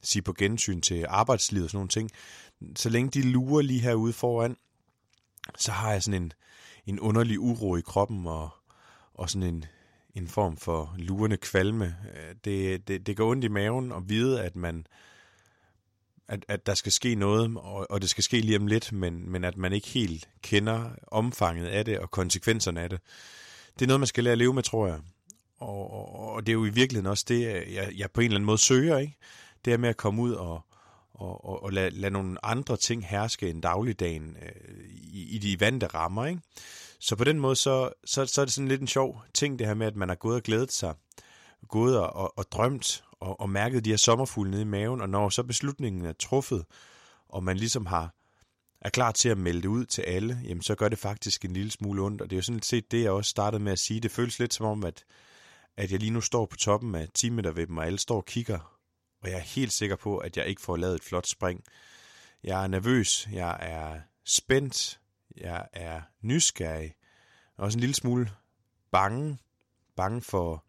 sige 0.01 0.21
på 0.21 0.33
gensyn 0.33 0.81
til 0.81 1.05
arbejdslivet 1.09 1.63
og 1.63 1.69
sådan 1.69 1.77
nogle 1.77 1.89
ting, 1.89 2.09
så 2.75 2.89
længe 2.89 3.09
de 3.09 3.21
lurer 3.21 3.61
lige 3.61 3.79
herude 3.79 4.13
foran, 4.13 4.57
så 5.57 5.71
har 5.71 5.91
jeg 5.91 6.03
sådan 6.03 6.23
en, 6.23 6.33
en 6.85 6.99
underlig 6.99 7.39
uro 7.39 7.75
i 7.75 7.81
kroppen, 7.81 8.27
og, 8.27 8.49
og 9.13 9.29
sådan 9.29 9.53
en, 9.53 9.65
en 10.17 10.27
form 10.27 10.57
for 10.57 10.95
lurende 10.97 11.37
kvalme. 11.37 11.85
Øh, 11.85 12.35
det, 12.45 12.87
det, 12.87 13.07
det 13.07 13.17
går 13.17 13.31
ondt 13.31 13.43
i 13.43 13.47
maven 13.47 13.91
at 13.91 14.09
vide, 14.09 14.43
at 14.43 14.55
man 14.55 14.87
at, 16.27 16.45
at 16.47 16.65
der 16.65 16.73
skal 16.73 16.91
ske 16.91 17.15
noget, 17.15 17.57
og, 17.57 17.91
og 17.91 18.01
det 18.01 18.09
skal 18.09 18.23
ske 18.23 18.41
lige 18.41 18.57
om 18.57 18.67
lidt, 18.67 18.91
men, 18.91 19.31
men 19.31 19.43
at 19.43 19.57
man 19.57 19.73
ikke 19.73 19.87
helt 19.87 20.29
kender 20.41 20.89
omfanget 21.07 21.67
af 21.67 21.85
det 21.85 21.99
og 21.99 22.11
konsekvenserne 22.11 22.81
af 22.81 22.89
det. 22.89 22.99
Det 23.73 23.81
er 23.85 23.87
noget, 23.87 23.99
man 23.99 24.07
skal 24.07 24.23
lære 24.23 24.31
at 24.31 24.37
leve 24.37 24.53
med, 24.53 24.63
tror 24.63 24.87
jeg. 24.87 24.99
Og, 25.57 25.91
og, 25.93 26.31
og 26.33 26.45
det 26.45 26.51
er 26.51 26.53
jo 26.53 26.65
i 26.65 26.69
virkeligheden 26.69 27.11
også 27.11 27.25
det, 27.27 27.41
jeg, 27.73 27.91
jeg 27.97 28.11
på 28.11 28.21
en 28.21 28.25
eller 28.25 28.35
anden 28.35 28.45
måde 28.45 28.57
søger, 28.57 28.97
ikke? 28.97 29.17
Det 29.65 29.73
er 29.73 29.77
med 29.77 29.89
at 29.89 29.97
komme 29.97 30.21
ud 30.21 30.31
og, 30.31 30.65
og, 31.17 31.45
og, 31.45 31.63
og 31.63 31.73
lade, 31.73 31.89
lade 31.89 32.13
nogle 32.13 32.45
andre 32.45 32.77
ting 32.77 33.07
herske 33.07 33.49
end 33.49 33.61
dagligdagen 33.61 34.37
øh, 34.41 34.89
i, 34.89 35.35
i 35.35 35.37
de 35.37 35.59
vante 35.59 35.87
rammer, 35.87 36.25
ikke? 36.25 36.41
Så 36.99 37.15
på 37.15 37.23
den 37.23 37.39
måde, 37.39 37.55
så, 37.55 37.89
så, 38.05 38.25
så 38.25 38.41
er 38.41 38.45
det 38.45 38.53
sådan 38.53 38.67
lidt 38.67 38.81
en 38.81 38.87
sjov 38.87 39.21
ting, 39.33 39.59
det 39.59 39.67
her 39.67 39.73
med, 39.73 39.87
at 39.87 39.95
man 39.95 40.09
har 40.09 40.15
gået 40.15 40.35
og 40.35 40.43
glædet 40.43 40.71
sig, 40.71 40.93
gået 41.67 41.99
og, 41.99 42.15
og, 42.15 42.37
og 42.37 42.51
drømt 42.51 43.03
og, 43.19 43.39
og 43.39 43.49
mærket 43.49 43.85
de 43.85 43.89
her 43.89 43.97
sommerfugle 43.97 44.51
nede 44.51 44.61
i 44.61 44.65
maven, 44.65 45.01
og 45.01 45.09
når 45.09 45.29
så 45.29 45.43
beslutningen 45.43 46.05
er 46.05 46.13
truffet, 46.13 46.65
og 47.29 47.43
man 47.43 47.57
ligesom 47.57 47.85
har 47.85 48.13
er 48.81 48.89
klar 48.89 49.11
til 49.11 49.29
at 49.29 49.37
melde 49.37 49.61
det 49.61 49.67
ud 49.67 49.85
til 49.85 50.01
alle, 50.01 50.39
jamen 50.43 50.61
så 50.61 50.75
gør 50.75 50.89
det 50.89 50.99
faktisk 50.99 51.45
en 51.45 51.53
lille 51.53 51.71
smule 51.71 52.01
ondt, 52.01 52.21
og 52.21 52.29
det 52.29 52.35
er 52.35 52.37
jo 52.37 52.43
sådan 52.43 52.61
set 52.61 52.91
det, 52.91 53.03
jeg 53.03 53.11
også 53.11 53.29
startede 53.29 53.63
med 53.63 53.71
at 53.71 53.79
sige. 53.79 53.99
Det 53.99 54.11
føles 54.11 54.39
lidt 54.39 54.53
som 54.53 54.65
om, 54.65 54.83
at, 54.83 55.03
at 55.77 55.91
jeg 55.91 55.99
lige 55.99 56.11
nu 56.11 56.21
står 56.21 56.45
på 56.45 56.57
toppen 56.57 56.95
af 56.95 57.07
10 57.13 57.29
meter 57.29 57.51
ved 57.51 57.67
dem, 57.67 57.77
og 57.77 57.85
alle 57.85 57.99
står 57.99 58.15
og 58.15 58.25
kigger, 58.25 58.76
og 59.27 59.31
jeg 59.31 59.39
er 59.39 59.43
helt 59.43 59.73
sikker 59.73 59.95
på, 59.95 60.17
at 60.17 60.37
jeg 60.37 60.47
ikke 60.47 60.61
får 60.61 60.77
lavet 60.77 60.95
et 60.95 61.03
flot 61.03 61.27
spring. 61.27 61.63
Jeg 62.43 62.63
er 62.63 62.67
nervøs, 62.67 63.27
jeg 63.31 63.57
er 63.59 63.99
spændt, 64.23 64.99
jeg 65.37 65.67
er 65.73 66.01
nysgerrig, 66.21 66.95
og 67.57 67.65
også 67.65 67.77
en 67.77 67.79
lille 67.79 67.95
smule 67.95 68.31
bange, 68.91 69.37
bange 69.95 70.21
for 70.21 70.65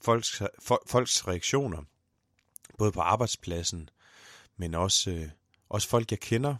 folks, 0.00 0.42
folks 0.86 1.28
reaktioner, 1.28 1.82
både 2.78 2.92
på 2.92 3.00
arbejdspladsen, 3.00 3.88
men 4.56 4.74
også, 4.74 5.10
øh, 5.10 5.28
også 5.68 5.88
folk, 5.88 6.10
jeg 6.10 6.20
kender. 6.20 6.56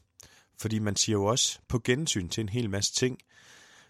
Fordi 0.59 0.79
man 0.79 0.97
siger 0.97 1.17
jo 1.17 1.25
også 1.25 1.59
på 1.69 1.79
gensyn 1.79 2.29
til 2.29 2.41
en 2.41 2.49
hel 2.49 2.71
masse 2.71 2.93
ting. 2.93 3.19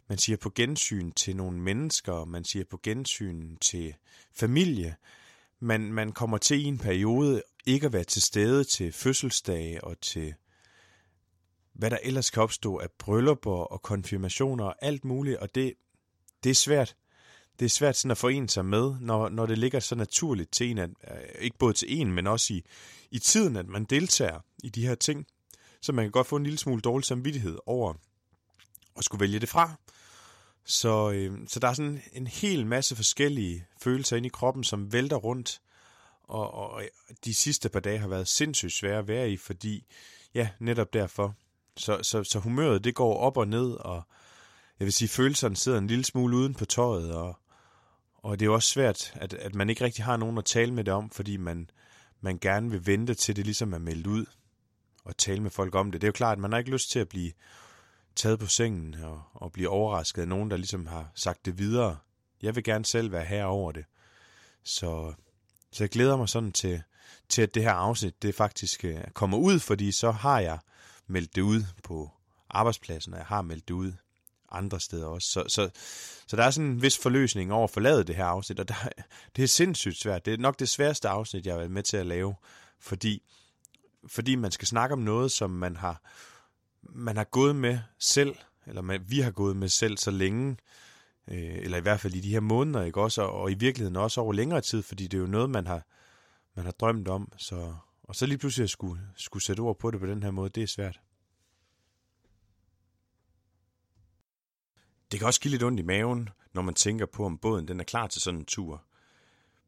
Man 0.09 0.19
siger 0.19 0.37
på 0.37 0.51
gensyn 0.51 1.13
til 1.13 1.37
nogle 1.37 1.59
mennesker, 1.59 2.25
man 2.25 2.45
siger 2.45 2.65
på 2.65 2.81
gensyn 2.83 3.57
til 3.57 3.95
familie. 4.33 4.97
Man, 5.63 5.93
man 5.93 6.13
kommer 6.13 6.39
til 6.39 6.61
i 6.61 6.65
en 6.65 6.79
periode 6.79 7.43
ikke 7.67 7.87
at 7.87 7.93
være 7.93 8.05
til 8.05 8.23
stede 8.23 8.65
til 8.65 8.93
fødselsdage 8.93 9.85
og 9.85 10.01
til 10.01 10.35
hvad 11.73 11.91
der 11.91 11.99
ellers 12.03 12.31
kan 12.31 12.43
opstå 12.43 12.79
af 12.79 12.91
bryllupper 12.99 13.51
og 13.51 13.83
konfirmationer 13.83 14.65
og 14.65 14.75
alt 14.83 15.05
muligt, 15.05 15.37
og 15.37 15.55
det, 15.55 15.75
det 16.45 16.51
er 16.51 16.55
svært 16.55 16.97
det 17.59 17.65
er 17.65 17.71
svært 17.71 17.97
sådan 17.97 18.11
at 18.11 18.19
forene 18.19 18.49
sig 18.49 18.65
med, 18.65 18.95
når, 19.01 19.29
når 19.29 19.47
det 19.47 19.59
ligger 19.59 19.81
så 19.81 19.95
naturligt 19.95 20.53
til 20.53 20.71
en, 20.71 20.79
at, 20.79 20.91
øh, 21.11 21.17
ikke 21.39 21.59
både 21.59 21.73
til 21.73 22.01
en, 22.01 22.13
men 22.13 22.27
også 22.27 22.55
i, 22.55 22.65
i 23.11 23.19
tiden, 23.19 23.57
at 23.57 23.69
man 23.69 23.85
deltager 23.85 24.41
i 24.65 24.69
de 24.69 24.87
her 24.87 24.95
ting, 24.95 25.27
så 25.81 25.93
man 25.93 26.05
kan 26.05 26.13
godt 26.13 26.27
få 26.27 26.37
en 26.37 26.45
lille 26.45 26.59
smule 26.59 26.81
dårlig 26.81 27.05
samvittighed 27.05 27.59
over 27.67 27.95
at 28.97 29.05
skulle 29.05 29.21
vælge 29.21 29.39
det 29.39 29.49
fra. 29.49 29.75
Så, 30.65 31.11
øh, 31.11 31.39
så 31.49 31.61
der 31.61 31.69
er 31.69 31.75
sådan 31.75 32.03
en 32.13 32.27
hel 32.27 32.67
masse 32.67 32.97
forskellige 32.97 33.67
følelser 33.83 34.17
inde 34.17 34.27
i 34.27 34.31
kroppen, 34.31 34.65
som 34.65 34.93
vælter 34.93 35.17
rundt, 35.17 35.61
og, 36.23 36.55
og 36.55 36.83
de 37.25 37.35
sidste 37.35 37.69
par 37.69 37.81
dage 37.81 37.99
har 37.99 38.09
været 38.09 38.29
sindssygt 38.29 38.73
svære 38.73 38.99
at 38.99 39.09
være 39.09 39.31
i, 39.31 39.37
fordi, 39.37 39.87
ja, 40.35 40.49
netop 40.59 40.93
derfor. 40.93 41.35
Så, 41.77 41.99
så, 42.03 42.25
så 42.25 42.39
humøret, 42.39 42.85
det 42.85 42.95
går 42.95 43.17
op 43.17 43.37
og 43.37 43.49
ned, 43.49 43.71
og 43.71 44.03
jeg 44.79 44.85
vil 44.85 44.93
sige, 44.93 45.09
følelserne 45.09 45.57
sidder 45.57 45.79
en 45.79 45.87
lille 45.87 46.05
smule 46.05 46.37
uden 46.37 46.55
på 46.55 46.65
tøjet, 46.65 47.15
og, 47.15 47.39
og 48.15 48.41
det 48.41 48.45
er 48.45 48.47
jo 48.47 48.55
også 48.55 48.69
svært, 48.69 49.13
at, 49.15 49.35
at 49.35 49.55
man 49.55 49.71
ikke 49.71 49.85
rigtig 49.85 50.05
har 50.05 50.17
nogen 50.17 50.39
at 50.39 50.45
tale 50.45 50.75
med 50.75 50.85
det 50.85 50.95
om, 50.95 51.11
fordi 51.11 51.37
man, 51.37 51.71
man 52.21 52.39
gerne 52.39 52.71
vil 52.71 52.87
vente 52.87 53.15
til 53.15 53.37
det 53.37 53.45
ligesom 53.45 53.73
er 53.73 53.79
meldt 53.79 54.07
ud 54.07 54.27
og 55.05 55.17
tale 55.17 55.43
med 55.43 55.51
folk 55.51 55.75
om 55.75 55.93
det. 55.93 56.01
Det 56.01 56.07
er 56.07 56.09
jo 56.09 56.13
klart, 56.13 56.33
at 56.33 56.43
man 56.43 56.53
har 56.53 56.59
ikke 56.59 56.71
lyst 56.71 56.91
til 56.91 56.99
at 56.99 57.09
blive 57.09 57.33
taget 58.17 58.39
på 58.39 58.47
sengen 58.47 58.95
og, 58.95 59.23
og 59.35 59.53
blive 59.53 59.69
overrasket 59.69 60.23
af 60.23 60.29
nogen, 60.29 60.51
der 60.51 60.57
ligesom 60.57 60.87
har 60.87 61.11
sagt 61.15 61.47
det 61.47 61.59
videre. 61.59 61.97
Jeg 62.43 62.57
vil 62.57 62.65
gerne 62.65 62.85
selv 62.85 63.13
være 63.13 63.25
her 63.25 63.45
over 63.45 63.73
det. 63.73 63.85
Så, 64.65 65.13
så 65.73 65.85
jeg 65.85 65.91
glæder 65.91 66.17
mig 66.17 66.29
sådan 66.29 66.53
til, 66.53 66.83
til, 67.29 67.43
at 67.43 67.55
det 67.55 67.63
her 67.63 67.73
afsnit 67.73 68.23
det 68.23 68.35
faktisk 68.35 68.85
øh, 68.85 69.05
kommer 69.15 69.39
ud, 69.39 69.59
fordi 69.59 69.93
så 69.93 70.11
har 70.11 70.41
jeg 70.41 70.59
meldt 71.07 71.37
det 71.37 71.43
ud 71.43 71.65
på 71.83 72.11
arbejdspladsen, 72.51 73.13
og 73.13 73.19
jeg 73.19 73.27
har 73.27 73.43
meldt 73.43 73.69
det 73.69 73.75
ud 73.75 73.93
andre 74.53 74.81
steder 74.81 75.07
også. 75.07 75.29
Så, 75.29 75.45
så, 75.49 75.71
så 76.27 76.37
der 76.37 76.45
er 76.45 76.51
sådan 76.51 76.71
en 76.71 76.83
vis 76.83 76.99
forløsning 76.99 77.53
over 77.53 77.65
at 77.65 77.71
forlade 77.71 78.05
det 78.05 78.17
her 78.17 78.25
afsnit, 78.25 78.61
og 78.61 78.69
der, 78.69 78.75
det 79.37 79.43
er 79.43 79.49
sindssygt 79.49 80.01
svært. 80.01 80.25
Det 80.25 80.35
er 80.35 80.39
nok 80.39 80.59
det 80.59 80.69
sværeste 80.69 81.09
afsnit, 81.09 81.47
jeg 81.47 81.53
har 81.53 81.59
været 81.59 81.71
med 81.71 81.83
til 81.83 81.97
at 81.97 82.07
lave, 82.07 82.35
fordi, 82.81 83.23
fordi 84.07 84.35
man 84.35 84.51
skal 84.51 84.69
snakke 84.69 84.93
om 84.93 84.99
noget, 84.99 85.33
som 85.33 85.51
man 85.51 85.77
har, 85.77 86.01
man 86.83 87.17
har 87.17 87.25
gået 87.25 87.57
med 87.57 87.79
selv, 87.99 88.35
eller 88.67 88.83
man, 88.83 89.05
vi 89.09 89.21
har 89.21 89.31
gået 89.31 89.57
med 89.57 89.69
selv 89.69 89.97
så 89.97 90.11
længe, 90.11 90.57
øh, 91.29 91.59
eller 91.59 91.79
i 91.79 91.81
hvert 91.81 92.01
fald 92.01 92.15
i 92.15 92.21
de 92.21 92.31
her 92.31 92.41
måneder, 92.41 92.85
ikke 92.85 93.01
også, 93.01 93.23
og, 93.23 93.33
og 93.33 93.51
i 93.51 93.55
virkeligheden 93.55 93.97
også 93.97 94.21
over 94.21 94.33
længere 94.33 94.61
tid, 94.61 94.83
fordi 94.83 95.07
det 95.07 95.17
er 95.17 95.21
jo 95.21 95.27
noget, 95.27 95.51
man 95.51 95.67
har, 95.67 95.87
man 96.55 96.65
har 96.65 96.73
drømt 96.73 97.09
om, 97.09 97.33
så 97.37 97.75
og 98.03 98.17
så 98.17 98.27
lige 98.27 98.39
pludselig 98.39 98.65
at 98.65 98.71
skulle, 98.71 99.03
skulle 99.17 99.43
sætte 99.43 99.61
ord 99.61 99.79
på 99.79 99.91
det 99.91 100.01
på 100.01 100.07
den 100.07 100.23
her 100.23 100.31
måde, 100.31 100.51
det 100.51 100.63
er 100.63 100.67
svært. 100.67 101.01
Det 105.13 105.21
kan 105.21 105.27
også 105.27 105.41
give 105.41 105.51
lidt 105.51 105.63
ondt 105.63 105.81
i 105.81 105.83
maven, 105.83 106.29
når 106.53 106.63
man 106.63 106.75
tænker 106.75 107.07
på, 107.07 107.25
om 107.25 107.39
båden 107.39 107.69
den 107.69 107.81
er 107.81 107.85
klar 107.85 108.07
til 108.07 108.23
sådan 108.23 108.41
en 108.41 108.47
tur. 108.47 108.85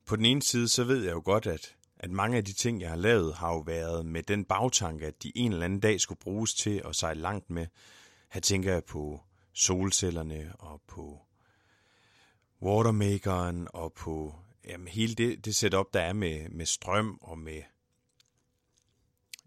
På 0.06 0.16
den 0.16 0.24
ene 0.24 0.42
side, 0.42 0.68
så 0.68 0.84
ved 0.84 1.04
jeg 1.04 1.12
jo 1.12 1.22
godt, 1.24 1.46
at, 1.46 1.76
at 2.04 2.10
mange 2.10 2.36
af 2.36 2.44
de 2.44 2.52
ting, 2.52 2.80
jeg 2.80 2.88
har 2.88 2.96
lavet, 2.96 3.34
har 3.34 3.52
jo 3.52 3.58
været 3.58 4.06
med 4.06 4.22
den 4.22 4.44
bagtanke, 4.44 5.06
at 5.06 5.22
de 5.22 5.32
en 5.34 5.52
eller 5.52 5.64
anden 5.64 5.80
dag 5.80 6.00
skulle 6.00 6.18
bruges 6.18 6.54
til 6.54 6.82
at 6.84 6.96
sejle 6.96 7.20
langt 7.20 7.50
med. 7.50 7.66
Her 8.30 8.40
tænker 8.40 8.72
jeg 8.72 8.84
på 8.84 9.20
solcellerne 9.52 10.52
og 10.58 10.82
på 10.86 11.20
watermakeren 12.62 13.68
og 13.74 13.92
på 13.92 14.34
jamen, 14.64 14.88
hele 14.88 15.14
det, 15.14 15.44
det 15.44 15.56
setup, 15.56 15.86
der 15.94 16.00
er 16.00 16.12
med, 16.12 16.48
med 16.48 16.66
strøm 16.66 17.18
og 17.20 17.38
med, 17.38 17.62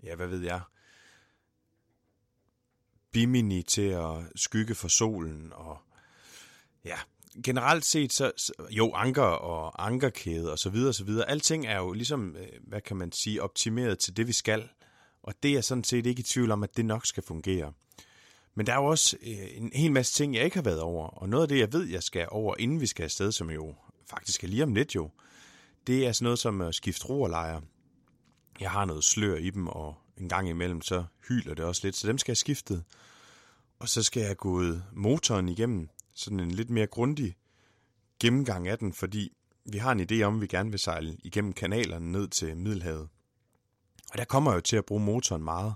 ja, 0.04 0.16
hvad 0.16 0.28
ved 0.28 0.42
jeg, 0.42 0.62
bimini 3.12 3.62
til 3.64 3.90
at 3.90 4.18
skygge 4.36 4.76
for 4.76 4.88
solen 4.88 5.54
og 5.54 5.78
ja, 6.86 6.98
generelt 7.44 7.86
set, 7.86 8.14
så, 8.14 8.32
jo, 8.70 8.92
anker 8.94 9.22
og 9.24 9.88
ankerkæde 9.88 10.52
og 10.52 10.60
så 10.60 10.70
videre 10.70 10.90
og 10.90 10.96
så 10.96 11.04
videre, 11.04 11.30
alting 11.30 11.66
er 11.66 11.78
jo 11.78 11.92
ligesom, 11.94 12.36
øh, 12.36 12.48
hvad 12.68 12.82
kan 12.82 12.98
man 12.98 13.12
sige, 13.12 13.44
optimeret 13.44 14.00
til 14.00 14.18
det, 14.18 14.28
vi 14.28 14.34
skal, 14.34 14.70
og 15.24 15.34
det 15.44 15.58
er 15.58 15.62
sådan 15.62 15.84
set 15.84 16.06
ikke 16.06 16.20
i 16.20 16.24
tvivl 16.24 16.52
om, 16.52 16.64
at 16.64 16.78
det 16.78 16.86
nok 16.86 17.06
skal 17.06 17.24
fungere. 17.24 17.74
Men 18.56 18.66
der 18.66 18.74
er 18.74 18.78
jo 18.78 18.86
også 18.86 19.18
øh, 19.22 19.58
en 19.58 19.72
hel 19.74 19.92
masse 19.92 20.14
ting, 20.14 20.36
jeg 20.36 20.44
ikke 20.44 20.58
har 20.58 20.64
været 20.64 20.82
over, 20.82 21.08
og 21.08 21.30
noget 21.30 21.44
af 21.44 21.50
det, 21.50 21.60
jeg 21.60 21.74
ved, 21.74 21.84
jeg 21.84 22.04
skal 22.04 22.28
over, 22.30 22.56
inden 22.60 22.82
vi 22.82 22.88
skal 22.88 23.04
afsted, 23.04 23.32
som 23.32 23.50
jo 23.50 23.76
faktisk 24.10 24.44
er 24.44 24.48
lige 24.48 24.64
om 24.64 24.76
lidt 24.76 24.96
jo, 24.96 25.10
det 25.88 26.08
er 26.08 26.12
sådan 26.12 26.24
noget 26.24 26.40
som 26.40 26.62
øh, 26.62 26.68
at 26.68 26.76
skifte 26.76 27.06
roerlejer. 27.06 27.62
Jeg 28.60 28.72
har 28.72 28.86
noget 28.86 29.04
slør 29.04 29.36
i 29.36 29.50
dem, 29.50 29.68
og 29.68 29.96
en 30.18 30.30
gang 30.30 30.50
imellem, 30.50 30.82
så 30.82 31.04
hyler 31.28 31.54
det 31.54 31.66
også 31.66 31.82
lidt, 31.84 31.96
så 31.96 32.08
dem 32.08 32.18
skal 32.18 32.32
jeg 32.32 32.38
skifte. 32.38 32.84
Og 33.80 33.90
så 33.90 34.04
skal 34.04 34.22
jeg 34.22 34.38
gå 34.38 34.64
motoren 34.94 35.50
igennem, 35.50 35.90
sådan 36.18 36.40
en 36.40 36.52
lidt 36.52 36.70
mere 36.70 36.88
grundig 36.88 37.36
gennemgang 38.20 38.68
af 38.68 38.78
den, 38.78 38.94
fordi 38.94 39.32
vi 39.66 39.78
har 39.78 39.92
en 39.92 40.08
idé 40.12 40.22
om, 40.22 40.36
at 40.36 40.42
vi 40.42 40.48
gerne 40.48 40.70
vil 40.70 40.80
sejle 40.80 41.18
igennem 41.24 41.54
kanalerne 41.54 42.12
ned 42.12 42.28
til 42.28 42.58
Middelhavet. 42.58 43.10
Og 44.12 44.18
der 44.18 44.26
kommer 44.26 44.52
jeg 44.52 44.56
jo 44.56 44.62
til 44.62 44.78
at 44.78 44.86
bruge 44.86 45.02
motoren 45.02 45.44
meget. 45.44 45.74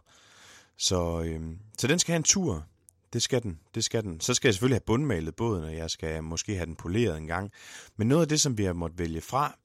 Så, 0.77 1.21
øhm, 1.21 1.59
så 1.77 1.87
den 1.87 1.99
skal 1.99 2.11
have 2.11 2.17
en 2.17 2.23
tur. 2.23 2.65
Det 3.13 3.21
skal 3.21 3.43
den, 3.43 3.59
det 3.75 3.83
skal 3.83 4.03
den. 4.03 4.19
Så 4.19 4.33
skal 4.33 4.47
jeg 4.47 4.53
selvfølgelig 4.53 4.75
have 4.75 4.85
bundmalet 4.85 5.35
båden, 5.35 5.63
og 5.63 5.75
jeg 5.75 5.89
skal 5.89 6.23
måske 6.23 6.55
have 6.55 6.65
den 6.65 6.75
poleret 6.75 7.17
en 7.17 7.27
gang. 7.27 7.51
Men 7.97 8.07
noget 8.07 8.21
af 8.21 8.27
det, 8.27 8.41
som 8.41 8.57
vi 8.57 8.63
har 8.63 8.73
måttet 8.73 8.99
vælge 8.99 9.21
fra, 9.21 9.57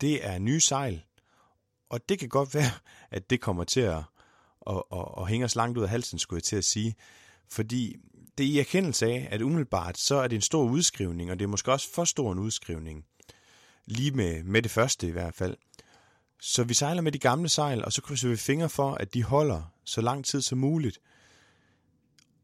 det 0.00 0.26
er 0.26 0.38
nye 0.38 0.60
sejl. 0.60 1.02
Og 1.88 2.08
det 2.08 2.18
kan 2.18 2.28
godt 2.28 2.54
være, 2.60 2.72
at 3.10 3.30
det 3.30 3.40
kommer 3.40 3.64
til 3.64 3.80
at, 3.80 4.02
at, 4.66 4.82
at, 4.92 5.04
at 5.18 5.28
hænge 5.28 5.44
os 5.44 5.56
langt 5.56 5.78
ud 5.78 5.82
af 5.82 5.88
halsen, 5.88 6.18
skulle 6.18 6.38
jeg 6.38 6.44
til 6.44 6.56
at 6.56 6.64
sige. 6.64 6.94
Fordi 7.48 7.96
det 8.38 8.46
er 8.46 8.50
i 8.50 8.58
erkendelse 8.58 9.06
af, 9.06 9.28
at 9.30 9.42
umiddelbart 9.42 9.98
så 9.98 10.14
er 10.14 10.28
det 10.28 10.36
en 10.36 10.42
stor 10.42 10.64
udskrivning, 10.64 11.30
og 11.30 11.38
det 11.38 11.44
er 11.44 11.48
måske 11.48 11.72
også 11.72 11.88
for 11.94 12.04
stor 12.04 12.32
en 12.32 12.38
udskrivning. 12.38 13.04
Lige 13.86 14.10
med, 14.10 14.42
med 14.42 14.62
det 14.62 14.70
første 14.70 15.06
i 15.06 15.10
hvert 15.10 15.34
fald. 15.34 15.56
Så 16.40 16.64
vi 16.64 16.74
sejler 16.74 17.02
med 17.02 17.12
de 17.12 17.18
gamle 17.18 17.48
sejl, 17.48 17.84
og 17.84 17.92
så 17.92 18.02
krydser 18.02 18.28
vi 18.28 18.36
fingre 18.36 18.68
for, 18.68 18.94
at 18.94 19.14
de 19.14 19.22
holder 19.22 19.62
så 19.84 20.00
lang 20.00 20.24
tid 20.24 20.42
som 20.42 20.58
muligt. 20.58 20.98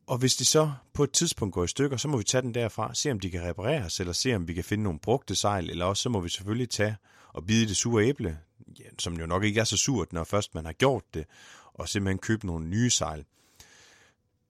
Og 0.07 0.19
hvis 0.19 0.37
de 0.37 0.45
så 0.45 0.73
på 0.93 1.05
et 1.05 1.11
tidspunkt 1.11 1.55
går 1.55 1.64
i 1.64 1.69
stykker, 1.69 1.97
så 1.97 2.09
må 2.09 2.16
vi 2.16 2.25
tage 2.25 2.43
den 2.43 2.55
derfra, 2.55 2.95
se 2.95 3.11
om 3.11 3.21
de 3.21 3.31
kan 3.31 3.43
repareres, 3.43 4.00
eller 4.00 4.12
se 4.12 4.35
om 4.35 4.49
vi 4.49 4.55
kan 4.55 4.64
finde 4.64 4.85
nogle 4.85 4.99
brugte 4.99 5.35
sejl, 5.35 5.71
eller 5.71 5.85
også 5.85 6.02
så 6.02 6.09
må 6.09 6.21
vi 6.21 6.28
selvfølgelig 6.28 6.71
tage 6.71 6.97
og 7.28 7.47
bide 7.47 7.69
det 7.69 7.76
sure 7.76 8.05
æble, 8.05 8.38
som 8.99 9.14
jo 9.14 9.26
nok 9.26 9.45
ikke 9.45 9.61
er 9.61 9.64
så 9.64 9.76
surt, 9.76 10.12
når 10.12 10.25
først 10.25 10.55
man 10.55 10.64
har 10.64 10.73
gjort 10.73 11.14
det, 11.14 11.25
og 11.75 11.88
simpelthen 11.88 12.19
købe 12.19 12.47
nogle 12.47 12.66
nye 12.66 12.90
sejl. 12.90 13.25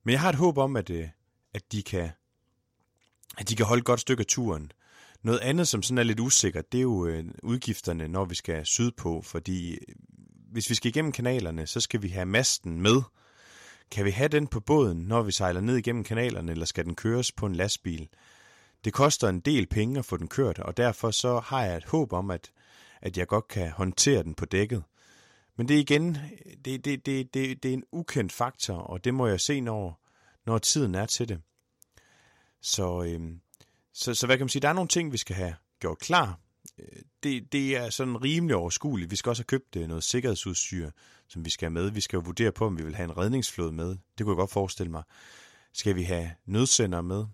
Men 0.05 0.13
jeg 0.13 0.21
har 0.21 0.29
et 0.29 0.35
håb 0.35 0.59
om, 0.59 0.77
at, 0.77 0.91
øh, 0.91 1.09
at, 1.57 1.73
de, 1.73 1.83
kan, 1.83 2.11
at 3.39 3.49
de 3.49 3.57
kan 3.57 3.67
holde 3.67 3.81
et 3.81 3.87
godt 3.87 4.01
stykke 4.01 4.21
af 4.21 4.27
turen. 4.27 4.73
Noget 5.23 5.39
andet, 5.39 5.69
som 5.69 5.83
sådan 5.83 5.99
er 5.99 6.03
lidt 6.03 6.21
usikkert, 6.21 6.73
det 6.73 6.79
er 6.79 6.83
jo 6.83 7.07
øh, 7.07 7.25
udgifterne, 7.43 8.09
når 8.09 8.25
vi 8.25 8.35
skal 8.35 8.67
sydpå, 8.67 9.23
fordi 9.23 9.73
øh, 9.73 9.79
hvis 10.53 10.71
vi 10.71 10.75
skal 10.75 10.89
igennem 10.89 11.13
kanalerne, 11.13 11.67
så 11.67 11.81
skal 11.81 12.03
vi 12.03 12.09
have 12.09 12.27
masten 12.27 12.81
med. 12.81 13.03
Kan 13.91 14.05
vi 14.05 14.11
have 14.11 14.29
den 14.29 14.47
på 14.47 14.61
båden, 14.61 14.99
når 14.99 15.23
vi 15.23 15.33
sejler 15.33 15.61
ned 15.61 15.77
igennem 15.77 16.05
kanalerne, 16.05 16.53
eller 16.53 16.67
skal 16.67 16.85
den 16.85 16.95
køres 16.95 17.33
på 17.33 17.47
en 17.47 17.57
lastbil? 17.57 18.09
Det 18.85 18.93
koster 18.93 19.29
en 19.29 19.41
del 19.41 19.67
penge 19.67 19.99
at 19.99 20.05
få 20.05 20.17
den 20.17 20.29
kørt, 20.29 20.59
og 20.59 20.77
derfor 20.77 21.11
så 21.11 21.41
har 21.41 21.65
jeg 21.65 21.77
et 21.77 21.85
håb 21.85 22.13
om, 22.13 22.31
at, 22.31 22.53
at 23.03 23.19
jeg 23.19 23.27
godt 23.27 23.49
kan 23.49 23.71
håndtere 23.71 24.23
den 24.23 24.35
på 24.35 24.45
dækket. 24.45 24.83
Men 25.57 25.69
det 25.69 25.77
er 25.77 25.81
igen, 25.81 26.19
det, 26.65 26.85
det, 26.85 27.07
det, 27.07 27.35
det, 27.35 27.63
det 27.63 27.69
er 27.69 27.73
en 27.73 27.85
ukendt 27.93 28.33
faktor, 28.33 28.75
og 28.75 29.05
det 29.05 29.15
må 29.15 29.27
jeg 29.27 29.41
se, 29.41 29.61
når, 29.61 30.06
når 30.47 30.59
tiden 30.59 30.95
er 30.95 31.07
til 31.07 31.29
det. 31.29 31.41
Så, 32.63 33.03
øhm, 33.03 33.41
så, 33.93 34.15
så 34.15 34.27
hvad 34.27 34.37
kan 34.37 34.45
man 34.45 34.49
sige, 34.49 34.63
der 34.63 34.69
er 34.69 34.73
nogle 34.73 34.89
ting, 34.89 35.13
vi 35.13 35.17
skal 35.17 35.37
have 35.37 35.55
gjort 35.81 35.99
klar. 35.99 36.39
Øh, 36.79 37.03
det, 37.23 37.53
det 37.53 37.77
er 37.77 37.91
sådan 37.91 38.23
rimelig 38.25 38.57
overskueligt. 38.57 39.11
Vi 39.11 39.17
skal 39.17 39.31
også 39.31 39.41
have 39.41 39.47
købt 39.47 39.77
øh, 39.77 39.89
noget 39.89 40.05
sikkerhedsudstyr, 40.05 40.91
som 41.29 41.45
vi 41.45 41.51
skal 41.51 41.67
have 41.67 41.73
med. 41.73 41.91
Vi 41.91 42.01
skal 42.01 42.17
jo 42.17 42.23
vurdere 42.27 42.53
på, 42.53 42.67
om 42.67 42.79
vi 42.79 42.85
vil 42.85 42.95
have 42.95 43.05
en 43.05 43.17
redningsflåde 43.17 43.73
med. 43.73 43.89
Det 43.89 44.27
kunne 44.27 44.33
jeg 44.33 44.37
godt 44.37 44.51
forestille 44.51 44.91
mig. 44.91 45.03
Skal 45.73 45.97
vi 45.97 46.03
have 46.03 46.31
nødsender 46.47 47.01
med? 47.01 47.25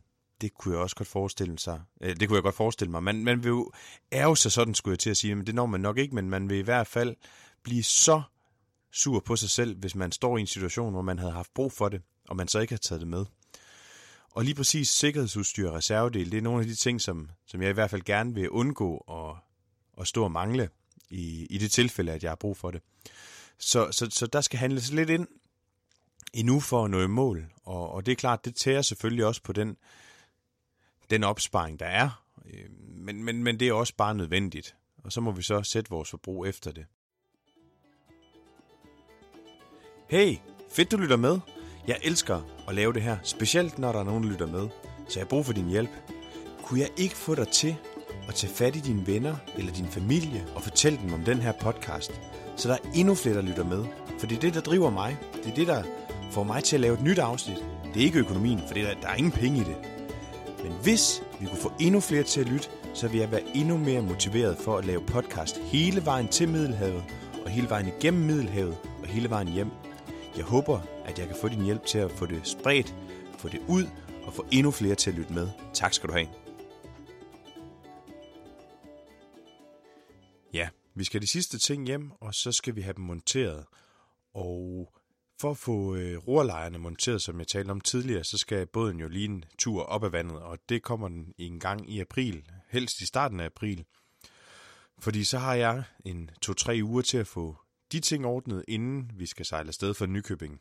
Det 0.41 0.55
kunne 0.55 0.75
jeg 0.75 0.83
også 0.83 0.97
godt 0.97 1.09
forestille 1.09 1.59
sig. 1.59 1.81
Øh, 2.01 2.17
det 2.17 2.29
kunne 2.29 2.37
jeg 2.37 2.43
godt 2.43 2.55
forestille 2.55 2.91
mig. 2.91 3.03
Man, 3.03 3.25
man 3.25 3.43
vil 3.43 3.49
jo 3.49 3.71
ærge 4.13 4.37
sig 4.37 4.53
sådan, 4.53 4.75
skulle 4.75 4.93
jeg 4.93 4.99
til 4.99 5.11
at 5.11 5.17
sige, 5.17 5.35
men 5.35 5.47
det 5.47 5.55
når 5.55 5.67
man 5.67 5.81
nok 5.81 5.99
ikke, 5.99 6.15
men 6.15 6.31
man 6.31 6.49
vil 6.49 6.59
i 6.59 6.63
hvert 6.63 6.87
fald 6.87 7.17
blive 7.63 7.83
så 7.83 8.23
sur 8.93 9.21
på 9.21 9.37
sig 9.37 9.51
selv, 9.51 9.77
hvis 9.77 9.95
man 9.95 10.13
står 10.13 10.39
i 10.39 10.41
en 10.41 10.47
situation, 10.47 10.93
hvor 10.93 11.03
man 11.03 11.19
havde 11.19 11.33
haft 11.33 11.55
brug 11.55 11.73
for 11.73 11.89
det, 11.89 12.03
og 12.29 12.37
man 12.37 12.49
så 12.49 12.59
ikke 12.59 12.73
har 12.73 12.79
taget 12.79 13.01
det 13.01 13.09
med. 13.09 13.25
Og 14.31 14.45
lige 14.45 14.55
præcis 14.55 14.89
sikkerhedsudstyr 14.89 15.69
og 15.69 15.75
reservedel, 15.75 16.31
det 16.31 16.39
er 16.39 16.43
nogle 16.43 16.61
af 16.61 16.67
de 16.67 16.75
ting, 16.75 17.01
som, 17.01 17.31
som 17.47 17.63
jeg 17.63 17.71
i 17.71 17.73
hvert 17.73 17.91
fald 17.91 18.03
gerne 18.03 18.35
vil 18.35 18.51
undgå 18.51 18.97
at, 18.97 19.37
at 20.01 20.09
stå 20.09 20.25
og 20.25 20.33
mangle 20.33 20.69
i, 21.11 21.47
i 21.51 21.59
det 21.59 21.71
tilfælde, 21.73 22.13
at 22.13 22.23
jeg 22.23 22.31
har 22.31 22.37
brug 22.37 22.57
for 22.57 22.71
det. 22.71 22.83
Så, 23.59 23.93
så, 23.93 24.11
så 24.11 24.27
der 24.27 24.41
skal 24.41 24.59
handles 24.59 24.93
lidt 24.93 25.11
ind 25.11 25.29
endnu 26.33 26.61
for 26.61 26.85
at 26.85 26.91
nå 26.91 27.03
i 27.03 27.07
mål. 27.07 27.47
Og, 27.65 27.91
og 27.91 28.07
det 28.07 28.13
er 28.13 28.17
klart, 28.17 28.45
det 28.45 28.57
tærer 28.57 28.83
selvfølgelig 28.83 29.27
også 29.27 29.43
på 29.43 29.53
den, 29.53 29.77
den 31.11 31.25
opsparing, 31.25 31.81
der 31.81 31.87
er. 31.87 32.25
Øh, 32.47 32.71
men, 32.79 33.25
men, 33.25 33.43
men 33.43 33.61
det 33.61 33.69
er 33.69 33.73
også 33.73 33.95
bare 33.97 34.15
nødvendigt. 34.15 34.77
Og 35.05 35.13
så 35.13 35.21
må 35.21 35.31
vi 35.31 35.43
så 35.43 35.63
sætte 35.63 35.91
vores 35.91 36.11
forbrug 36.11 36.47
efter 36.47 36.73
det. 36.73 36.87
Hey, 40.11 40.37
fedt 40.71 40.91
du 40.91 40.97
lytter 40.97 41.17
med. 41.17 41.41
Jeg 41.89 41.97
elsker 42.03 42.41
at 42.69 42.75
lave 42.75 42.93
det 42.93 43.03
her, 43.03 43.17
specielt 43.23 43.79
når 43.79 43.93
der 43.93 44.01
er 44.01 44.05
nogen, 44.05 44.25
der 44.25 44.31
lytter 44.31 44.47
med. 44.47 44.69
Så 45.09 45.19
jeg 45.19 45.21
har 45.21 45.29
brug 45.29 45.47
for 45.47 45.53
din 45.53 45.69
hjælp. 45.69 45.91
Kunne 46.63 46.81
jeg 46.81 46.89
ikke 46.97 47.17
få 47.17 47.35
dig 47.35 47.49
til 47.49 47.77
at 48.29 48.35
tage 48.35 48.53
fat 48.53 48.77
i 48.77 48.81
dine 48.81 49.07
venner 49.07 49.37
eller 49.57 49.73
din 49.73 49.89
familie 49.89 50.45
og 50.55 50.63
fortælle 50.63 50.99
dem 51.03 51.13
om 51.13 51.25
den 51.25 51.39
her 51.39 51.53
podcast, 51.61 52.21
så 52.57 52.69
der 52.69 52.75
er 52.75 52.91
endnu 52.95 53.15
flere, 53.15 53.35
der 53.35 53.43
lytter 53.43 53.65
med. 53.65 53.85
For 54.19 54.27
det 54.27 54.37
er 54.37 54.41
det, 54.41 54.55
der 54.55 54.61
driver 54.61 54.91
mig. 54.91 55.17
Det 55.45 55.51
er 55.51 55.55
det, 55.55 55.67
der 55.67 55.83
får 56.31 56.43
mig 56.43 56.65
til 56.65 56.77
at 56.77 56.81
lave 56.81 56.95
et 56.95 57.03
nyt 57.03 57.19
afsnit. 57.19 57.65
Det 57.95 58.01
er 58.01 58.05
ikke 58.05 58.19
økonomien, 58.19 58.61
for 58.67 58.75
det 58.75 58.85
der, 58.85 58.95
der 59.03 59.09
er 59.09 59.15
ingen 59.15 59.33
penge 59.33 59.61
i 59.61 59.65
det. 59.65 59.77
Men 60.63 60.73
hvis 60.83 61.23
vi 61.41 61.47
kunne 61.47 61.59
få 61.59 61.73
endnu 61.81 62.01
flere 62.01 62.23
til 62.23 62.41
at 62.41 62.49
lytte, 62.49 62.69
så 62.95 63.09
vil 63.09 63.21
jeg 63.21 63.31
være 63.31 63.43
endnu 63.55 63.77
mere 63.77 64.03
motiveret 64.03 64.57
for 64.59 64.79
at 64.79 64.85
lave 64.85 65.01
podcast 65.01 65.59
hele 65.59 66.05
vejen 66.05 66.29
til 66.29 66.49
Middelhavet, 66.49 67.05
og 67.45 67.51
hele 67.51 67.71
vejen 67.71 67.89
igennem 67.89 68.23
Middelhavet, 68.23 68.77
og 69.03 69.09
hele 69.09 69.31
vejen 69.31 69.49
hjem. 69.49 69.71
Jeg 70.37 70.45
håber, 70.45 70.81
at 71.13 71.19
jeg 71.19 71.27
kan 71.27 71.37
få 71.37 71.49
din 71.49 71.65
hjælp 71.65 71.87
til 71.87 71.99
at 71.99 72.11
få 72.11 72.27
det 72.27 72.47
spredt, 72.47 72.95
få 73.39 73.49
det 73.49 73.63
ud 73.69 73.87
og 74.27 74.35
få 74.35 74.47
endnu 74.53 74.71
flere 74.71 74.95
til 74.95 75.11
at 75.11 75.17
lytte 75.17 75.33
med. 75.33 75.49
Tak 75.75 75.95
skal 75.95 76.09
du 76.09 76.15
have. 76.15 76.29
Ja, 80.53 80.69
vi 80.95 81.05
skal 81.05 81.23
de 81.23 81.27
sidste 81.27 81.59
ting 81.59 81.87
hjem, 81.87 82.11
og 82.21 82.35
så 82.35 82.53
skal 82.53 82.77
vi 82.77 82.81
have 82.81 82.95
dem 82.95 83.05
monteret. 83.05 83.65
Og 84.35 84.93
for 85.41 85.51
at 85.51 85.57
få 85.57 85.95
øh, 85.95 86.19
rorlejerne 86.19 86.79
monteret, 86.79 87.23
som 87.23 87.39
jeg 87.39 87.47
talte 87.47 87.71
om 87.71 87.81
tidligere, 87.81 88.25
så 88.25 88.39
skal 88.39 88.67
båden 88.67 89.01
jo 89.01 89.09
lige 89.09 89.25
en 89.25 89.45
tur 89.59 89.83
op 89.83 90.05
ad 90.05 90.11
vandet, 90.11 90.39
og 90.39 90.59
det 90.69 90.83
kommer 90.83 91.09
den 91.09 91.35
en 91.39 91.61
gang 91.61 91.91
i 91.91 92.01
april, 92.01 92.43
helst 92.69 93.01
i 93.01 93.07
starten 93.07 93.41
af 93.41 93.45
april. 93.45 93.85
Fordi 94.99 95.25
så 95.25 95.39
har 95.39 95.55
jeg 95.55 95.83
en 96.05 96.31
to-tre 96.43 96.81
uger 96.83 97.03
til 97.03 97.19
at 97.19 97.27
få 97.27 97.57
de 97.93 98.01
ting 98.01 98.27
ordnet, 98.27 98.65
inden 98.69 99.11
vi 99.15 99.27
skal 99.27 99.47
sejle 99.47 99.69
afsted 99.69 99.95
for 99.95 100.07
Nykøbing. 100.07 100.61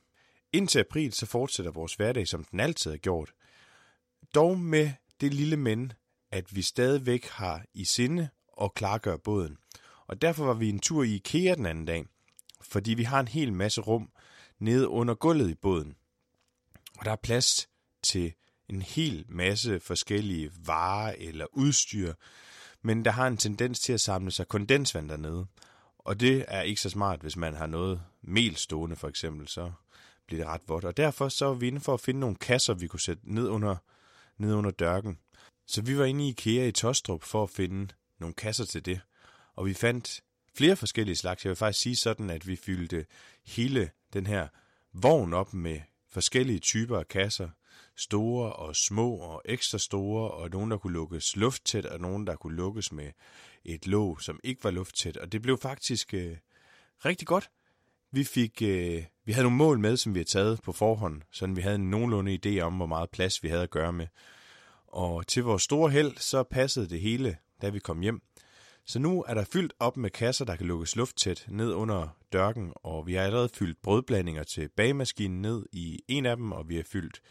Indtil 0.54 0.80
april 0.80 1.14
så 1.14 1.26
fortsætter 1.26 1.72
vores 1.72 1.96
hverdag, 1.96 2.28
som 2.28 2.44
den 2.44 2.60
altid 2.60 2.92
har 2.92 2.98
gjort. 2.98 3.34
Dog 4.36 4.60
med 4.60 4.92
det 5.22 5.34
lille 5.34 5.58
men, 5.58 5.94
at 6.32 6.56
vi 6.56 6.62
stadigvæk 6.62 7.26
har 7.26 7.66
i 7.74 7.86
sinde 7.86 8.30
og 8.48 8.74
klargør 8.74 9.18
båden. 9.18 9.58
Og 10.08 10.22
derfor 10.22 10.46
var 10.46 10.54
vi 10.54 10.70
en 10.70 10.80
tur 10.80 11.04
i 11.04 11.16
IKEA 11.16 11.56
den 11.56 11.66
anden 11.66 11.86
dag, 11.86 12.06
fordi 12.62 12.94
vi 12.94 13.04
har 13.04 13.20
en 13.20 13.28
hel 13.28 13.54
masse 13.54 13.82
rum 13.82 14.12
nede 14.60 14.88
under 14.88 15.16
gulvet 15.16 15.50
i 15.50 15.56
båden. 15.56 15.96
Og 17.00 17.06
der 17.06 17.12
er 17.12 17.16
plads 17.16 17.70
til 18.04 18.34
en 18.70 18.82
hel 18.82 19.26
masse 19.30 19.80
forskellige 19.80 20.52
varer 20.66 21.16
eller 21.18 21.46
udstyr, 21.54 22.14
men 22.82 23.06
der 23.06 23.12
har 23.12 23.28
en 23.28 23.38
tendens 23.38 23.80
til 23.80 23.94
at 23.94 24.02
samle 24.02 24.32
sig 24.32 24.48
kondensvand 24.48 25.10
dernede. 25.10 25.46
Og 25.98 26.20
det 26.20 26.46
er 26.48 26.62
ikke 26.62 26.82
så 26.82 26.90
smart, 26.90 27.22
hvis 27.22 27.38
man 27.38 27.54
har 27.54 27.68
noget 27.68 28.02
mel 28.22 28.56
stående 28.56 28.96
for 28.96 29.08
eksempel, 29.08 29.48
så 29.48 29.72
blev 30.32 30.40
det 30.40 30.48
ret 30.48 30.62
vådt. 30.68 30.86
Og 30.86 30.98
derfor 30.98 31.30
så 31.30 31.46
var 31.46 31.54
vi 31.54 31.68
inde 31.68 31.80
for 31.80 31.94
at 31.94 32.02
finde 32.02 32.20
nogle 32.20 32.36
kasser, 32.36 32.74
vi 32.74 32.88
kunne 32.88 33.00
sætte 33.00 33.34
ned 33.34 33.48
under, 33.48 33.76
ned 34.38 34.54
under 34.54 34.72
dørken. 34.72 35.18
Så 35.68 35.82
vi 35.82 35.98
var 35.98 36.06
inde 36.06 36.26
i 36.26 36.30
IKEA 36.30 36.68
i 36.68 36.72
Tostrup 36.72 37.24
for 37.24 37.44
at 37.44 37.50
finde 37.50 37.88
nogle 38.20 38.34
kasser 38.34 38.66
til 38.66 38.86
det. 38.86 39.02
Og 39.56 39.66
vi 39.66 39.74
fandt 39.74 40.22
flere 40.56 40.76
forskellige 40.76 41.16
slags. 41.16 41.46
Jeg 41.46 41.50
vil 41.50 41.56
faktisk 41.56 41.82
sige 41.82 41.96
sådan, 41.96 42.30
at 42.30 42.48
vi 42.48 42.56
fyldte 42.56 43.06
hele 43.46 43.90
den 44.14 44.28
her 44.28 44.48
vogn 44.94 45.34
op 45.34 45.54
med 45.54 45.80
forskellige 46.10 46.60
typer 46.60 47.00
af 47.00 47.08
kasser. 47.08 47.50
Store 47.96 48.54
og 48.54 48.76
små 48.76 49.16
og 49.16 49.42
ekstra 49.46 49.78
store, 49.78 50.32
og 50.32 50.50
nogle, 50.50 50.72
der 50.72 50.78
kunne 50.78 50.94
lukkes 50.94 51.36
lufttæt, 51.36 51.86
og 51.86 52.00
nogle, 52.00 52.26
der 52.26 52.36
kunne 52.36 52.56
lukkes 52.56 52.92
med 52.92 53.12
et 53.66 53.88
låg, 53.88 54.22
som 54.22 54.40
ikke 54.44 54.64
var 54.64 54.72
lufttæt. 54.72 55.18
Og 55.18 55.32
det 55.32 55.42
blev 55.42 55.58
faktisk 55.58 56.14
øh, 56.14 56.38
rigtig 57.06 57.28
godt. 57.28 57.50
Vi 58.12 58.24
fik, 58.24 58.62
øh, 58.62 59.04
vi 59.32 59.34
havde 59.34 59.46
nogle 59.46 59.58
mål 59.58 59.80
med, 59.80 59.98
som 59.98 60.14
vi 60.14 60.20
havde 60.20 60.30
taget 60.30 60.62
på 60.62 60.72
forhånd, 60.72 61.22
så 61.32 61.48
vi 61.48 61.62
havde 61.62 61.76
en 61.76 61.90
nogenlunde 61.90 62.40
idé 62.46 62.60
om, 62.60 62.74
hvor 62.74 62.86
meget 62.86 63.10
plads 63.10 63.44
vi 63.44 63.50
havde 63.50 63.64
at 63.64 63.70
gøre 63.70 63.94
med. 63.94 64.08
Og 64.88 65.28
til 65.28 65.44
vores 65.44 65.64
store 65.64 65.90
held, 65.90 66.18
så 66.18 66.44
passede 66.44 66.90
det 66.90 67.02
hele, 67.02 67.38
da 67.62 67.70
vi 67.70 67.80
kom 67.80 68.00
hjem. 68.00 68.22
Så 68.86 69.00
nu 69.00 69.24
er 69.28 69.34
der 69.34 69.44
fyldt 69.54 69.74
op 69.80 69.98
med 69.98 70.10
kasser, 70.10 70.46
der 70.46 70.56
kan 70.56 70.66
lukkes 70.66 70.96
lufttæt 70.96 71.46
ned 71.50 71.74
under 71.74 72.08
dørken, 72.34 72.74
og 72.76 73.08
vi 73.08 73.14
har 73.14 73.22
allerede 73.22 73.50
fyldt 73.54 73.82
brødblandinger 73.82 74.44
til 74.44 74.70
bagemaskinen 74.78 75.42
ned 75.42 75.66
i 75.72 76.00
en 76.08 76.26
af 76.26 76.38
dem, 76.38 76.52
og 76.52 76.70
vi 76.70 76.76
har 76.76 76.84
fyldt 76.84 77.22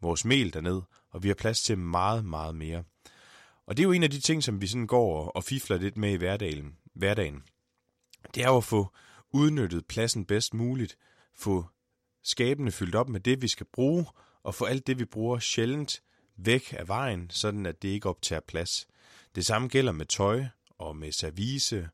vores 0.00 0.24
mel 0.24 0.54
derned, 0.54 0.82
og 1.10 1.22
vi 1.22 1.28
har 1.28 1.34
plads 1.34 1.62
til 1.62 1.78
meget, 1.78 2.24
meget 2.24 2.54
mere. 2.54 2.84
Og 3.66 3.76
det 3.76 3.82
er 3.82 3.86
jo 3.86 3.92
en 3.92 4.02
af 4.02 4.10
de 4.10 4.20
ting, 4.20 4.44
som 4.44 4.60
vi 4.60 4.66
sådan 4.66 4.86
går 4.86 5.28
og 5.28 5.44
fifler 5.44 5.78
lidt 5.78 5.96
med 5.96 6.12
i 6.12 6.16
hverdagen. 6.16 6.76
hverdagen. 6.94 7.42
Det 8.34 8.44
er 8.44 8.48
jo 8.48 8.56
at 8.56 8.64
få 8.64 8.88
udnyttet 9.32 9.86
pladsen 9.86 10.24
bedst 10.24 10.54
muligt, 10.54 10.96
få 11.38 11.66
skabene 12.22 12.72
fyldt 12.72 12.94
op 12.94 13.08
med 13.08 13.20
det, 13.20 13.42
vi 13.42 13.48
skal 13.48 13.66
bruge, 13.72 14.06
og 14.42 14.54
få 14.54 14.64
alt 14.64 14.86
det, 14.86 14.98
vi 14.98 15.04
bruger 15.04 15.38
sjældent 15.38 16.02
væk 16.36 16.74
af 16.78 16.88
vejen, 16.88 17.30
sådan 17.30 17.66
at 17.66 17.82
det 17.82 17.88
ikke 17.88 18.08
optager 18.08 18.40
plads. 18.40 18.88
Det 19.34 19.46
samme 19.46 19.68
gælder 19.68 19.92
med 19.92 20.06
tøj 20.06 20.44
og 20.78 20.96
med 20.96 21.12
service 21.12 21.88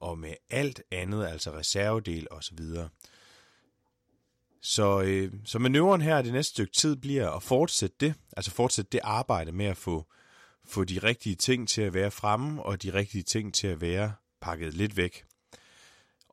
og 0.00 0.18
med 0.18 0.34
alt 0.50 0.82
andet, 0.90 1.26
altså 1.26 1.52
reservedel 1.52 2.26
osv. 2.30 2.58
Så, 4.62 5.02
øh, 5.02 5.32
så 5.44 5.58
manøvren 5.58 6.00
her 6.00 6.22
det 6.22 6.32
næste 6.32 6.50
stykke 6.50 6.72
tid 6.72 6.96
bliver 6.96 7.30
at 7.30 7.42
fortsætte 7.42 7.96
det, 8.00 8.14
altså 8.36 8.50
fortsætte 8.50 8.88
det 8.92 9.00
arbejde 9.04 9.52
med 9.52 9.66
at 9.66 9.76
få, 9.76 10.06
få 10.64 10.84
de 10.84 10.98
rigtige 10.98 11.36
ting 11.36 11.68
til 11.68 11.82
at 11.82 11.94
være 11.94 12.10
fremme, 12.10 12.62
og 12.62 12.82
de 12.82 12.94
rigtige 12.94 13.22
ting 13.22 13.54
til 13.54 13.66
at 13.66 13.80
være 13.80 14.12
pakket 14.40 14.74
lidt 14.74 14.96
væk. 14.96 15.24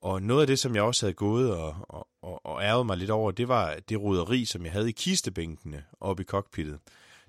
Og 0.01 0.21
noget 0.21 0.41
af 0.41 0.47
det, 0.47 0.59
som 0.59 0.75
jeg 0.75 0.83
også 0.83 1.05
havde 1.05 1.13
gået 1.13 1.55
og, 1.55 1.75
og, 1.89 2.07
og, 2.21 2.45
og 2.45 2.63
ærget 2.63 2.85
mig 2.85 2.97
lidt 2.97 3.09
over, 3.09 3.31
det 3.31 3.47
var 3.47 3.75
det 3.89 4.01
roderi, 4.01 4.45
som 4.45 4.65
jeg 4.65 4.71
havde 4.71 4.89
i 4.89 4.91
kistebænkene 4.91 5.83
oppe 5.99 6.23
i 6.23 6.25
cockpittet. 6.25 6.79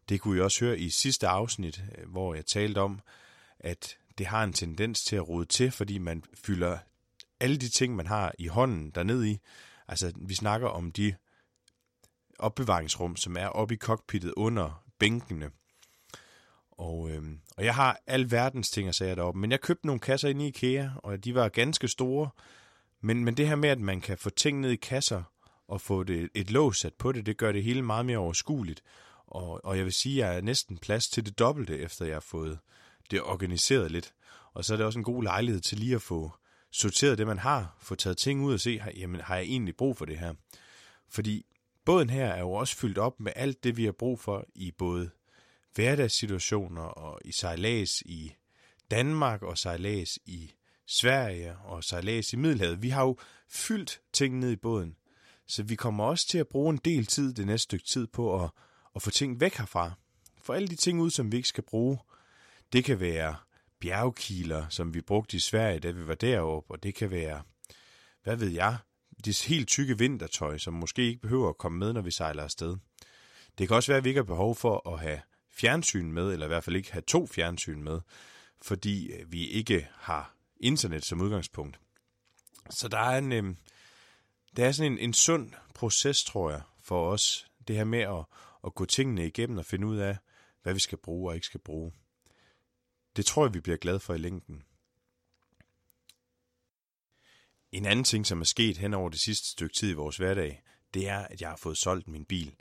Det 0.09 0.21
kunne 0.21 0.39
I 0.39 0.41
også 0.41 0.65
høre 0.65 0.79
i 0.79 0.91
sidste 0.91 1.29
afsnit, 1.29 1.85
øh, 1.99 2.11
hvor 2.11 2.35
jeg 2.35 2.47
talte 2.47 2.79
om, 2.79 3.01
at 3.61 3.97
det 4.19 4.27
har 4.27 4.45
en 4.45 4.53
tendens 4.53 5.01
til 5.01 5.17
at 5.17 5.29
rode 5.29 5.45
til, 5.45 5.71
fordi 5.71 5.99
man 5.99 6.23
fylder 6.35 6.79
alle 7.41 7.57
de 7.57 7.69
ting, 7.69 7.97
man 7.97 8.07
har 8.07 8.33
i 8.39 8.47
hånden 8.47 8.91
dernede 8.91 9.31
i. 9.31 9.39
Altså, 9.89 10.13
vi 10.17 10.35
snakker 10.35 10.69
om 10.69 10.93
de 10.93 11.15
opbevaringsrum, 12.39 13.17
som 13.17 13.37
er 13.37 13.47
oppe 13.47 13.75
i 13.75 13.79
cockpittet 13.79 14.35
under 14.37 14.85
bænkene. 14.99 15.51
Og, 16.79 17.11
øh, 17.11 17.23
og 17.57 17.65
jeg 17.65 17.75
har 17.75 18.01
al 18.07 18.31
verdens 18.31 18.71
ting 18.71 18.89
at 18.89 18.95
sige 18.95 19.15
deroppe, 19.15 19.41
men 19.41 19.51
jeg 19.51 19.61
købte 19.61 19.87
nogle 19.87 20.01
kasser 20.01 20.29
ind 20.29 20.43
i 20.43 20.47
IKEA, 20.47 20.89
og 20.97 21.25
de 21.25 21.35
var 21.35 21.49
ganske 21.49 21.89
store. 21.89 22.31
Men, 23.01 23.25
men 23.25 23.37
det 23.37 23.49
her 23.49 23.57
med, 23.57 23.69
at 23.69 23.81
man 23.81 24.01
kan 24.01 24.19
få 24.19 24.31
ting 24.31 24.61
ned 24.61 24.71
i 24.71 24.77
kasser 24.77 25.23
og 25.69 25.81
få 25.81 26.03
det, 26.03 26.29
et 26.35 26.51
lås 26.51 26.79
sat 26.79 26.95
på 26.95 27.13
det, 27.13 27.27
det 27.27 27.37
gør 27.37 27.53
det 27.53 27.63
hele 27.63 27.83
meget 27.83 28.07
mere 28.07 28.19
overskueligt. 28.19 28.83
Og, 29.27 29.65
og 29.65 29.77
jeg 29.77 29.85
vil 29.85 29.93
sige, 29.93 30.25
at 30.25 30.31
jeg 30.31 30.37
er 30.37 30.41
næsten 30.41 30.79
plads 30.79 31.09
til 31.09 31.27
det 31.27 31.39
dobbelte, 31.39 31.79
efter 31.79 32.05
jeg 32.05 32.15
har 32.15 32.21
fået 32.21 32.59
det 33.11 33.23
organiseret 33.23 33.91
lidt. 33.91 34.13
Og 34.55 34.65
så 34.65 34.73
er 34.73 34.77
det 34.77 34.87
også 34.87 34.99
en 34.99 35.05
god 35.05 35.23
lejlighed 35.23 35.61
til 35.61 35.79
lige 35.79 35.95
at 35.95 36.03
få 36.03 36.33
sorteret 36.71 37.19
det, 37.19 37.27
man 37.27 37.39
har, 37.39 37.77
få 37.81 37.95
taget 37.95 38.19
ting 38.19 38.45
ud 38.45 38.53
og 38.53 38.61
se, 38.61 38.81
jamen 38.97 39.21
har 39.21 39.37
jeg 39.37 39.45
egentlig 39.45 39.77
brug 39.77 39.97
for 39.97 40.05
det 40.05 40.19
her? 40.19 40.35
Fordi 41.09 41.47
båden 41.85 42.11
her 42.11 42.27
er 42.27 42.41
jo 42.41 42.53
også 42.53 42.77
fyldt 42.77 42.99
op 42.99 43.21
med 43.21 43.33
alt 43.37 43.65
det, 43.65 43.77
vi 43.77 43.85
har 43.85 43.93
brug 43.93 44.21
for 44.21 44.47
i 44.55 44.73
både 44.79 45.11
hverdagssituationer 45.79 46.83
og 46.83 47.21
i 47.25 47.33
sejlads 47.33 48.01
i 48.01 48.35
Danmark 48.91 49.43
og 49.43 49.59
sejlads 49.59 50.19
i 50.27 50.53
Sverige 50.87 51.57
og 51.57 51.85
sejlads 51.85 52.33
i 52.33 52.37
Middelhavet. 52.37 52.83
Vi 52.83 52.89
har 52.89 53.03
jo 53.03 53.17
fyldt 53.49 54.01
ting 54.13 54.39
ned 54.39 54.51
i 54.51 54.57
båden, 54.57 54.97
så 55.47 55.63
vi 55.63 55.75
kommer 55.75 56.05
også 56.05 56.29
til 56.29 56.39
at 56.39 56.49
bruge 56.49 56.71
en 56.71 56.81
del 56.85 57.07
tid 57.07 57.35
det 57.35 57.47
næste 57.47 57.63
stykke 57.63 57.85
tid 57.85 58.07
på 58.07 58.45
at, 58.45 58.51
at 58.97 59.03
få 59.03 59.11
ting 59.11 59.41
væk 59.41 59.55
herfra. 59.55 59.93
For 60.43 60.55
alle 60.55 60.69
de 60.69 60.77
ting 60.77 61.01
ud, 61.01 61.11
som 61.11 61.33
vi 61.33 61.37
ikke 61.37 61.49
skal 61.49 61.65
bruge. 61.65 61.99
Det 62.73 62.85
kan 62.85 63.01
være 63.01 63.37
bjergkiler, 63.81 64.69
som 64.69 64.95
vi 64.95 65.01
brugte 65.01 65.37
i 65.37 65.41
Sverige, 65.41 65.81
da 65.81 65.91
vi 65.91 66.07
var 66.07 66.15
deroppe, 66.15 66.75
og 66.75 66.83
det 66.83 66.95
kan 66.95 67.11
være, 67.11 67.43
hvad 68.23 68.37
ved 68.37 68.49
jeg, 68.49 68.77
det 69.25 69.43
helt 69.43 69.69
tykke 69.69 69.99
vintertøj, 69.99 70.59
som 70.59 70.75
måske 70.75 71.03
ikke 71.03 71.21
behøver 71.21 71.49
at 71.49 71.59
komme 71.59 71.79
med, 71.79 71.93
når 71.93 72.01
vi 72.01 72.11
sejler 72.11 72.43
afsted. 72.43 72.77
Det 73.59 73.69
kan 73.69 73.77
også 73.77 73.93
være, 73.93 73.99
at 73.99 74.05
vi 74.05 74.09
ikke 74.11 74.19
har 74.19 74.25
behov 74.25 74.57
for 74.57 74.93
at 74.93 75.01
have 75.01 75.21
fjernsyn 75.59 76.13
med, 76.13 76.33
eller 76.33 76.47
i 76.47 76.49
hvert 76.49 76.65
fald 76.65 76.77
ikke 76.77 76.93
have 76.93 77.03
to 77.03 77.27
fjernsyn 77.27 77.83
med, 77.83 78.01
fordi 78.63 79.13
øh, 79.13 79.33
vi 79.33 79.49
ikke 79.49 79.89
har 79.95 80.35
internet 80.61 81.05
som 81.05 81.21
udgangspunkt. 81.21 81.81
Så 82.71 82.89
der 82.89 82.99
er 82.99 83.19
en, 83.19 83.33
øh, 83.33 83.55
der 84.57 84.67
er 84.67 84.73
sådan 84.73 84.93
en, 84.93 84.99
en 84.99 85.15
sund 85.15 85.53
proces, 85.75 86.25
tror 86.25 86.51
jeg, 86.51 86.63
for 86.83 87.11
os, 87.11 87.47
det 87.69 87.77
her 87.77 87.85
med 87.85 88.01
at, 88.01 88.25
at 88.65 88.75
gå 88.75 88.85
tingene 88.85 89.27
igennem 89.27 89.59
og 89.59 89.65
finde 89.65 89.87
ud 89.87 89.97
af, 89.97 90.17
hvad 90.63 90.75
vi 90.75 90.81
skal 90.81 90.99
bruge 90.99 91.31
og 91.31 91.35
ikke 91.35 91.47
skal 91.47 91.61
bruge. 91.61 91.93
Det 93.17 93.27
tror 93.27 93.45
jeg, 93.45 93.55
vi 93.55 93.61
bliver 93.61 93.79
glade 93.79 94.01
for 94.01 94.15
i 94.15 94.19
længden. 94.19 94.63
En 97.73 97.87
anden 97.87 98.05
ting, 98.05 98.27
som 98.27 98.41
er 98.41 98.45
sket 98.45 98.77
hen 98.77 98.95
over 98.95 99.09
det 99.09 99.21
sidste 99.21 99.49
stykke 99.49 99.75
tid 99.75 99.91
i 99.91 99.95
vores 99.95 100.17
hverdag, 100.17 100.63
det 100.95 101.09
er, 101.09 101.19
at 101.19 101.41
jeg 101.41 101.49
har 101.49 101.57
fået 101.57 101.79
solgt 101.79 102.09
min 102.09 102.25
bil. 102.25 102.55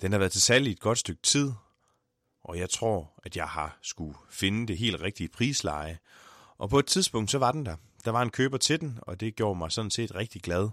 Den 0.00 0.12
har 0.12 0.18
været 0.18 0.32
til 0.32 0.42
salg 0.42 0.66
i 0.66 0.70
et 0.70 0.80
godt 0.80 0.98
stykke 0.98 1.22
tid, 1.22 1.52
og 2.48 2.58
jeg 2.58 2.70
tror, 2.70 3.12
at 3.24 3.36
jeg 3.36 3.46
har 3.46 3.78
skulle 3.82 4.14
finde 4.30 4.66
det 4.66 4.78
helt 4.78 5.00
rigtige 5.00 5.28
prisleje. 5.28 5.98
Og 6.58 6.70
på 6.70 6.78
et 6.78 6.86
tidspunkt, 6.86 7.30
så 7.30 7.38
var 7.38 7.52
den 7.52 7.66
der. 7.66 7.76
Der 8.04 8.10
var 8.10 8.22
en 8.22 8.30
køber 8.30 8.58
til 8.58 8.80
den, 8.80 8.98
og 9.02 9.20
det 9.20 9.36
gjorde 9.36 9.58
mig 9.58 9.72
sådan 9.72 9.90
set 9.90 10.14
rigtig 10.14 10.42
glad. 10.42 10.68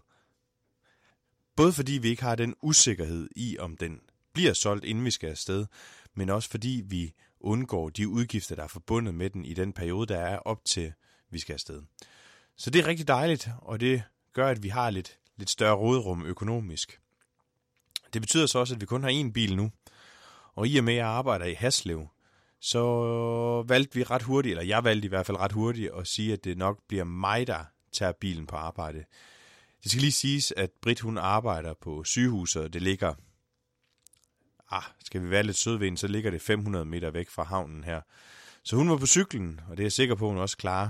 Både 1.55 1.73
fordi 1.73 1.91
vi 1.91 2.09
ikke 2.09 2.23
har 2.23 2.35
den 2.35 2.55
usikkerhed 2.61 3.29
i, 3.35 3.57
om 3.57 3.77
den 3.77 3.99
bliver 4.33 4.53
solgt, 4.53 4.85
inden 4.85 5.05
vi 5.05 5.11
skal 5.11 5.29
afsted, 5.29 5.65
men 6.13 6.29
også 6.29 6.49
fordi 6.49 6.83
vi 6.85 7.13
undgår 7.39 7.89
de 7.89 8.07
udgifter, 8.07 8.55
der 8.55 8.63
er 8.63 8.67
forbundet 8.67 9.15
med 9.15 9.29
den 9.29 9.45
i 9.45 9.53
den 9.53 9.73
periode, 9.73 10.07
der 10.07 10.19
er 10.19 10.37
op 10.37 10.65
til, 10.65 10.93
vi 11.29 11.39
skal 11.39 11.53
afsted. 11.53 11.81
Så 12.55 12.69
det 12.69 12.81
er 12.81 12.87
rigtig 12.87 13.07
dejligt, 13.07 13.49
og 13.61 13.79
det 13.79 14.03
gør, 14.33 14.47
at 14.47 14.63
vi 14.63 14.69
har 14.69 14.89
lidt, 14.89 15.19
lidt 15.37 15.49
større 15.49 15.75
rådrum 15.75 16.25
økonomisk. 16.25 16.99
Det 18.13 18.21
betyder 18.21 18.45
så 18.45 18.59
også, 18.59 18.75
at 18.75 18.81
vi 18.81 18.85
kun 18.85 19.03
har 19.03 19.23
én 19.23 19.31
bil 19.31 19.55
nu, 19.55 19.71
og 20.55 20.67
i 20.67 20.77
og 20.77 20.83
med, 20.83 20.93
at 20.93 20.97
jeg 20.97 21.07
arbejder 21.07 21.45
i 21.45 21.53
Haslev, 21.53 22.07
så 22.59 22.81
valgte 23.67 23.95
vi 23.95 24.03
ret 24.03 24.21
hurtigt, 24.21 24.51
eller 24.51 24.63
jeg 24.63 24.83
valgte 24.83 25.05
i 25.05 25.09
hvert 25.09 25.25
fald 25.25 25.37
ret 25.37 25.51
hurtigt, 25.51 25.91
at 25.93 26.07
sige, 26.07 26.33
at 26.33 26.43
det 26.43 26.57
nok 26.57 26.79
bliver 26.87 27.03
mig, 27.03 27.47
der 27.47 27.63
tager 27.91 28.11
bilen 28.11 28.47
på 28.47 28.55
arbejde. 28.55 29.05
Det 29.83 29.91
skal 29.91 30.01
lige 30.01 30.11
siges, 30.11 30.53
at 30.57 30.71
Britt 30.81 30.99
hun 30.99 31.17
arbejder 31.17 31.73
på 31.73 32.03
sygehuset, 32.03 32.63
og 32.63 32.73
det 32.73 32.81
ligger, 32.81 33.13
ah, 34.71 34.83
skal 35.03 35.23
vi 35.23 35.29
være 35.29 35.43
lidt 35.43 35.57
søde 35.57 35.97
så 35.97 36.07
ligger 36.07 36.31
det 36.31 36.41
500 36.41 36.85
meter 36.85 37.11
væk 37.11 37.29
fra 37.29 37.43
havnen 37.43 37.83
her. 37.83 38.01
Så 38.63 38.75
hun 38.75 38.89
var 38.89 38.97
på 38.97 39.05
cyklen, 39.05 39.61
og 39.69 39.77
det 39.77 39.83
er 39.83 39.85
jeg 39.85 39.91
sikker 39.91 40.15
på, 40.15 40.25
at 40.25 40.31
hun 40.31 40.41
også 40.41 40.57
klarer. 40.57 40.89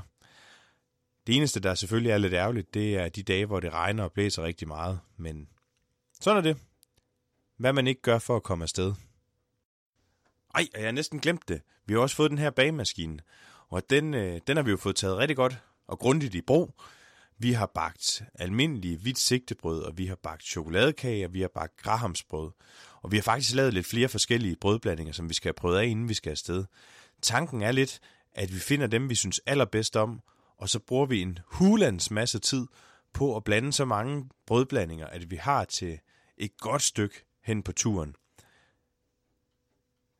Det 1.27 1.35
eneste, 1.35 1.59
der 1.59 1.75
selvfølgelig 1.75 2.11
er 2.11 2.17
lidt 2.17 2.33
ærgerligt, 2.33 2.73
det 2.73 2.95
er 2.95 3.09
de 3.09 3.23
dage, 3.23 3.45
hvor 3.45 3.59
det 3.59 3.73
regner 3.73 4.03
og 4.03 4.11
blæser 4.11 4.43
rigtig 4.43 4.67
meget. 4.67 4.99
Men 5.17 5.47
sådan 6.21 6.37
er 6.37 6.41
det. 6.41 6.57
Hvad 7.57 7.73
man 7.73 7.87
ikke 7.87 8.01
gør 8.01 8.19
for 8.19 8.35
at 8.35 8.43
komme 8.43 8.63
afsted. 8.63 8.93
Ej, 10.55 10.67
jeg 10.75 10.85
har 10.85 10.91
næsten 10.91 11.19
glemt 11.19 11.47
det. 11.47 11.61
Vi 11.85 11.93
har 11.93 12.01
også 12.01 12.15
fået 12.15 12.31
den 12.31 12.37
her 12.37 12.49
bagemaskine, 12.49 13.19
og 13.69 13.89
den, 13.89 14.13
øh, 14.13 14.39
den 14.47 14.57
har 14.57 14.63
vi 14.63 14.71
jo 14.71 14.77
fået 14.77 14.95
taget 14.95 15.17
rigtig 15.17 15.35
godt 15.35 15.57
og 15.87 15.99
grundigt 15.99 16.35
i 16.35 16.41
brug. 16.41 16.73
Vi 17.37 17.51
har 17.51 17.71
bagt 17.75 18.23
almindelige 18.33 18.97
hvidt 18.97 19.19
sigtebrød, 19.19 19.81
og 19.81 19.97
vi 19.97 20.05
har 20.05 20.15
bagt 20.15 20.43
chokoladekage, 20.43 21.25
og 21.25 21.33
vi 21.33 21.41
har 21.41 21.47
bagt 21.47 21.77
grahamsbrød. 21.77 22.51
Og 23.01 23.11
vi 23.11 23.17
har 23.17 23.21
faktisk 23.23 23.55
lavet 23.55 23.73
lidt 23.73 23.85
flere 23.85 24.07
forskellige 24.07 24.55
brødblandinger, 24.55 25.13
som 25.13 25.29
vi 25.29 25.33
skal 25.33 25.49
have 25.49 25.53
prøvet 25.53 25.77
af, 25.77 25.85
inden 25.85 26.09
vi 26.09 26.13
skal 26.13 26.31
afsted. 26.31 26.65
Tanken 27.21 27.61
er 27.61 27.71
lidt, 27.71 27.99
at 28.33 28.53
vi 28.53 28.59
finder 28.59 28.87
dem, 28.87 29.09
vi 29.09 29.15
synes 29.15 29.41
allerbedst 29.45 29.95
om, 29.95 30.21
og 30.57 30.69
så 30.69 30.79
bruger 30.79 31.05
vi 31.05 31.21
en 31.21 31.39
hulands 31.45 32.11
masse 32.11 32.39
tid 32.39 32.67
på 33.13 33.35
at 33.35 33.43
blande 33.43 33.73
så 33.73 33.85
mange 33.85 34.29
brødblandinger, 34.47 35.07
at 35.07 35.31
vi 35.31 35.35
har 35.35 35.65
til 35.65 35.99
et 36.37 36.57
godt 36.57 36.81
stykke 36.81 37.25
hen 37.43 37.63
på 37.63 37.71
turen 37.71 38.15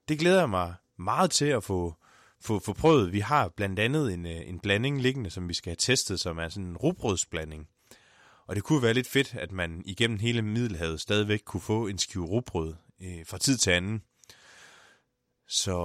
det 0.07 0.19
glæder 0.19 0.39
jeg 0.39 0.49
mig 0.49 0.73
meget 0.97 1.31
til 1.31 1.45
at 1.45 1.63
få, 1.63 1.95
få, 2.41 2.59
få 2.59 2.73
prøvet. 2.73 3.13
Vi 3.13 3.19
har 3.19 3.49
blandt 3.49 3.79
andet 3.79 4.13
en, 4.13 4.25
øh, 4.25 4.49
en 4.49 4.59
blanding 4.59 5.01
liggende, 5.01 5.29
som 5.29 5.49
vi 5.49 5.53
skal 5.53 5.69
have 5.69 5.77
testet, 5.79 6.19
som 6.19 6.37
er 6.37 6.49
sådan 6.49 6.69
en 6.69 6.77
rugbrødsblanding. 6.77 7.67
Og 8.47 8.55
det 8.55 8.63
kunne 8.63 8.81
være 8.81 8.93
lidt 8.93 9.07
fedt, 9.07 9.35
at 9.35 9.51
man 9.51 9.81
igennem 9.85 10.19
hele 10.19 10.41
Middelhavet 10.41 11.01
stadigvæk 11.01 11.41
kunne 11.45 11.61
få 11.61 11.87
en 11.87 11.97
skive 11.97 12.25
rugbrød 12.25 12.73
øh, 13.01 13.25
fra 13.25 13.37
tid 13.37 13.57
til 13.57 13.71
anden. 13.71 14.01
Så 15.47 15.75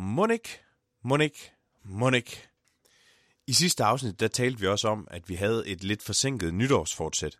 Monik, 0.00 0.60
Monik, 1.04 1.52
Monik. 1.84 2.48
I 3.46 3.52
sidste 3.52 3.84
afsnit, 3.84 4.20
der 4.20 4.28
talte 4.28 4.60
vi 4.60 4.66
også 4.66 4.88
om, 4.88 5.08
at 5.10 5.28
vi 5.28 5.34
havde 5.34 5.68
et 5.68 5.84
lidt 5.84 6.02
forsinket 6.02 6.54
nytårsfortsæt. 6.54 7.38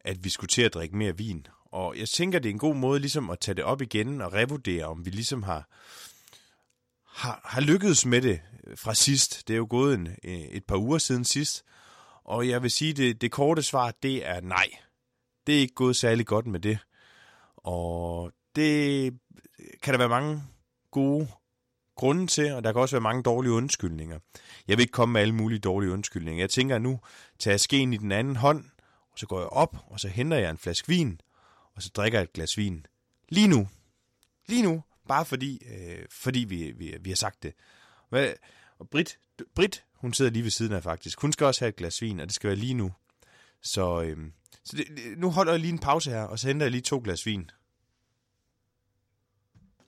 At 0.00 0.24
vi 0.24 0.28
skulle 0.28 0.48
til 0.48 0.62
at 0.62 0.74
drikke 0.74 0.96
mere 0.96 1.16
vin. 1.16 1.46
Og 1.74 1.98
jeg 1.98 2.08
tænker, 2.08 2.38
det 2.38 2.48
er 2.48 2.52
en 2.52 2.58
god 2.58 2.74
måde 2.74 3.00
ligesom 3.00 3.30
at 3.30 3.40
tage 3.40 3.54
det 3.54 3.64
op 3.64 3.82
igen 3.82 4.20
og 4.20 4.32
revurdere, 4.32 4.84
om 4.84 5.06
vi 5.06 5.10
ligesom 5.10 5.42
har, 5.42 5.68
har, 7.06 7.40
har 7.44 7.60
lykkedes 7.60 8.06
med 8.06 8.22
det 8.22 8.40
øh, 8.66 8.78
fra 8.78 8.94
sidst. 8.94 9.48
Det 9.48 9.54
er 9.54 9.58
jo 9.58 9.66
gået 9.70 9.94
en, 9.94 10.06
øh, 10.24 10.32
et 10.32 10.64
par 10.64 10.76
uger 10.76 10.98
siden 10.98 11.24
sidst. 11.24 11.64
Og 12.24 12.48
jeg 12.48 12.62
vil 12.62 12.70
sige, 12.70 12.92
det, 12.92 13.20
det 13.20 13.30
korte 13.30 13.62
svar, 13.62 13.92
det 14.02 14.26
er 14.26 14.40
nej. 14.40 14.70
Det 15.46 15.54
er 15.54 15.60
ikke 15.60 15.74
gået 15.74 15.96
særlig 15.96 16.26
godt 16.26 16.46
med 16.46 16.60
det. 16.60 16.78
Og 17.56 18.32
det 18.56 19.12
kan 19.82 19.94
der 19.94 19.98
være 19.98 20.08
mange 20.08 20.42
gode 20.90 21.28
grunde 21.96 22.26
til, 22.26 22.52
og 22.52 22.64
der 22.64 22.72
kan 22.72 22.80
også 22.80 22.96
være 22.96 23.02
mange 23.02 23.22
dårlige 23.22 23.52
undskyldninger. 23.52 24.18
Jeg 24.68 24.76
vil 24.76 24.82
ikke 24.82 24.92
komme 24.92 25.12
med 25.12 25.20
alle 25.20 25.34
mulige 25.34 25.58
dårlige 25.58 25.92
undskyldninger. 25.92 26.42
Jeg 26.42 26.50
tænker 26.50 26.78
nu, 26.78 27.00
tager 27.38 27.56
skeen 27.56 27.92
i 27.92 27.96
den 27.96 28.12
anden 28.12 28.36
hånd, 28.36 28.64
og 29.12 29.18
så 29.18 29.26
går 29.26 29.38
jeg 29.38 29.48
op, 29.48 29.76
og 29.86 30.00
så 30.00 30.08
henter 30.08 30.36
jeg 30.36 30.50
en 30.50 30.58
flaske 30.58 30.88
vin, 30.88 31.20
og 31.74 31.82
så 31.82 31.90
drikker 31.94 32.18
jeg 32.18 32.24
et 32.24 32.32
glas 32.32 32.56
vin. 32.56 32.86
Lige 33.28 33.48
nu. 33.48 33.68
Lige 34.46 34.62
nu. 34.62 34.82
Bare 35.08 35.24
fordi, 35.24 35.62
øh, 35.66 36.06
fordi 36.10 36.38
vi, 36.38 36.70
vi, 36.70 36.96
vi 37.00 37.10
har 37.10 37.16
sagt 37.16 37.42
det. 37.42 37.54
Hvad? 38.08 38.32
Og 38.78 38.88
Brit, 38.88 39.18
Brit, 39.54 39.84
hun 39.94 40.12
sidder 40.12 40.30
lige 40.30 40.42
ved 40.42 40.50
siden 40.50 40.72
af 40.72 40.82
faktisk. 40.82 41.20
Hun 41.20 41.32
skal 41.32 41.46
også 41.46 41.60
have 41.60 41.68
et 41.68 41.76
glas 41.76 42.02
vin, 42.02 42.20
og 42.20 42.26
det 42.26 42.34
skal 42.34 42.48
være 42.48 42.56
lige 42.56 42.74
nu. 42.74 42.92
Så, 43.62 44.02
øh, 44.02 44.30
så 44.64 44.76
det, 44.76 45.18
nu 45.18 45.30
holder 45.30 45.52
jeg 45.52 45.60
lige 45.60 45.72
en 45.72 45.78
pause 45.78 46.10
her, 46.10 46.22
og 46.22 46.38
så 46.38 46.46
henter 46.46 46.66
jeg 46.66 46.70
lige 46.70 46.82
to 46.82 47.00
glas 47.04 47.26
vin. 47.26 47.50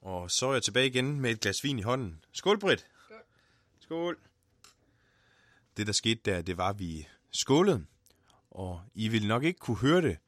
Og 0.01 0.31
så 0.31 0.49
er 0.49 0.53
jeg 0.53 0.63
tilbage 0.63 0.87
igen 0.87 1.21
med 1.21 1.31
et 1.31 1.41
glas 1.41 1.65
vin 1.65 1.79
i 1.79 1.83
hånden. 1.83 2.25
Skål, 2.33 2.59
Britt. 2.59 2.87
Skål. 3.05 3.23
Skål. 3.81 4.19
Det, 5.77 5.87
der 5.87 5.93
skete 5.93 6.21
der, 6.25 6.43
det 6.43 6.57
var, 6.57 6.69
at 6.69 6.79
vi 6.79 7.09
skålede. 7.31 7.87
Og 8.51 8.83
I 8.95 9.09
vil 9.09 9.27
nok 9.27 9.45
ikke 9.45 9.59
kunne 9.59 9.77
høre 9.77 10.03
det, 10.03 10.19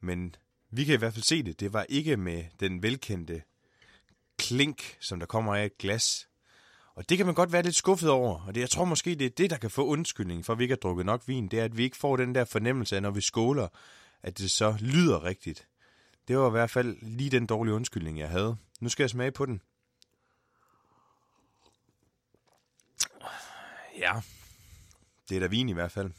men 0.00 0.34
vi 0.76 0.84
kan 0.84 0.94
i 0.94 0.98
hvert 0.98 1.12
fald 1.12 1.24
se 1.24 1.42
det. 1.42 1.60
Det 1.60 1.72
var 1.72 1.86
ikke 1.88 2.16
med 2.16 2.44
den 2.60 2.82
velkendte 2.82 3.42
klink, 4.38 4.96
som 5.00 5.18
der 5.18 5.26
kommer 5.26 5.54
af 5.54 5.64
et 5.64 5.78
glas. 5.78 6.28
Og 6.94 7.08
det 7.08 7.16
kan 7.16 7.26
man 7.26 7.34
godt 7.34 7.52
være 7.52 7.62
lidt 7.62 7.74
skuffet 7.74 8.10
over, 8.10 8.46
og 8.46 8.54
det, 8.54 8.60
jeg 8.60 8.70
tror 8.70 8.84
måske, 8.84 9.14
det 9.14 9.24
er 9.24 9.30
det, 9.30 9.50
der 9.50 9.56
kan 9.56 9.70
få 9.70 9.86
undskyldning 9.86 10.44
for, 10.44 10.52
at 10.52 10.58
vi 10.58 10.64
ikke 10.64 10.72
har 10.72 10.76
drukket 10.76 11.06
nok 11.06 11.28
vin. 11.28 11.48
Det 11.48 11.60
er, 11.60 11.64
at 11.64 11.76
vi 11.76 11.82
ikke 11.82 11.96
får 11.96 12.16
den 12.16 12.34
der 12.34 12.44
fornemmelse 12.44 12.96
af, 12.96 13.02
når 13.02 13.10
vi 13.10 13.20
skåler, 13.20 13.68
at 14.22 14.38
det 14.38 14.50
så 14.50 14.76
lyder 14.80 15.24
rigtigt. 15.24 15.68
Det 16.28 16.38
var 16.38 16.48
i 16.48 16.50
hvert 16.50 16.70
fald 16.70 16.96
lige 17.02 17.30
den 17.30 17.46
dårlige 17.46 17.74
undskyldning, 17.74 18.18
jeg 18.18 18.28
havde. 18.28 18.56
Nu 18.80 18.88
skal 18.88 19.02
jeg 19.02 19.10
smage 19.10 19.32
på 19.32 19.46
den. 19.46 19.62
Ja, 23.98 24.12
det 25.28 25.36
er 25.36 25.40
da 25.40 25.46
vin 25.46 25.68
i 25.68 25.72
hvert 25.72 25.92
fald. 25.92 26.10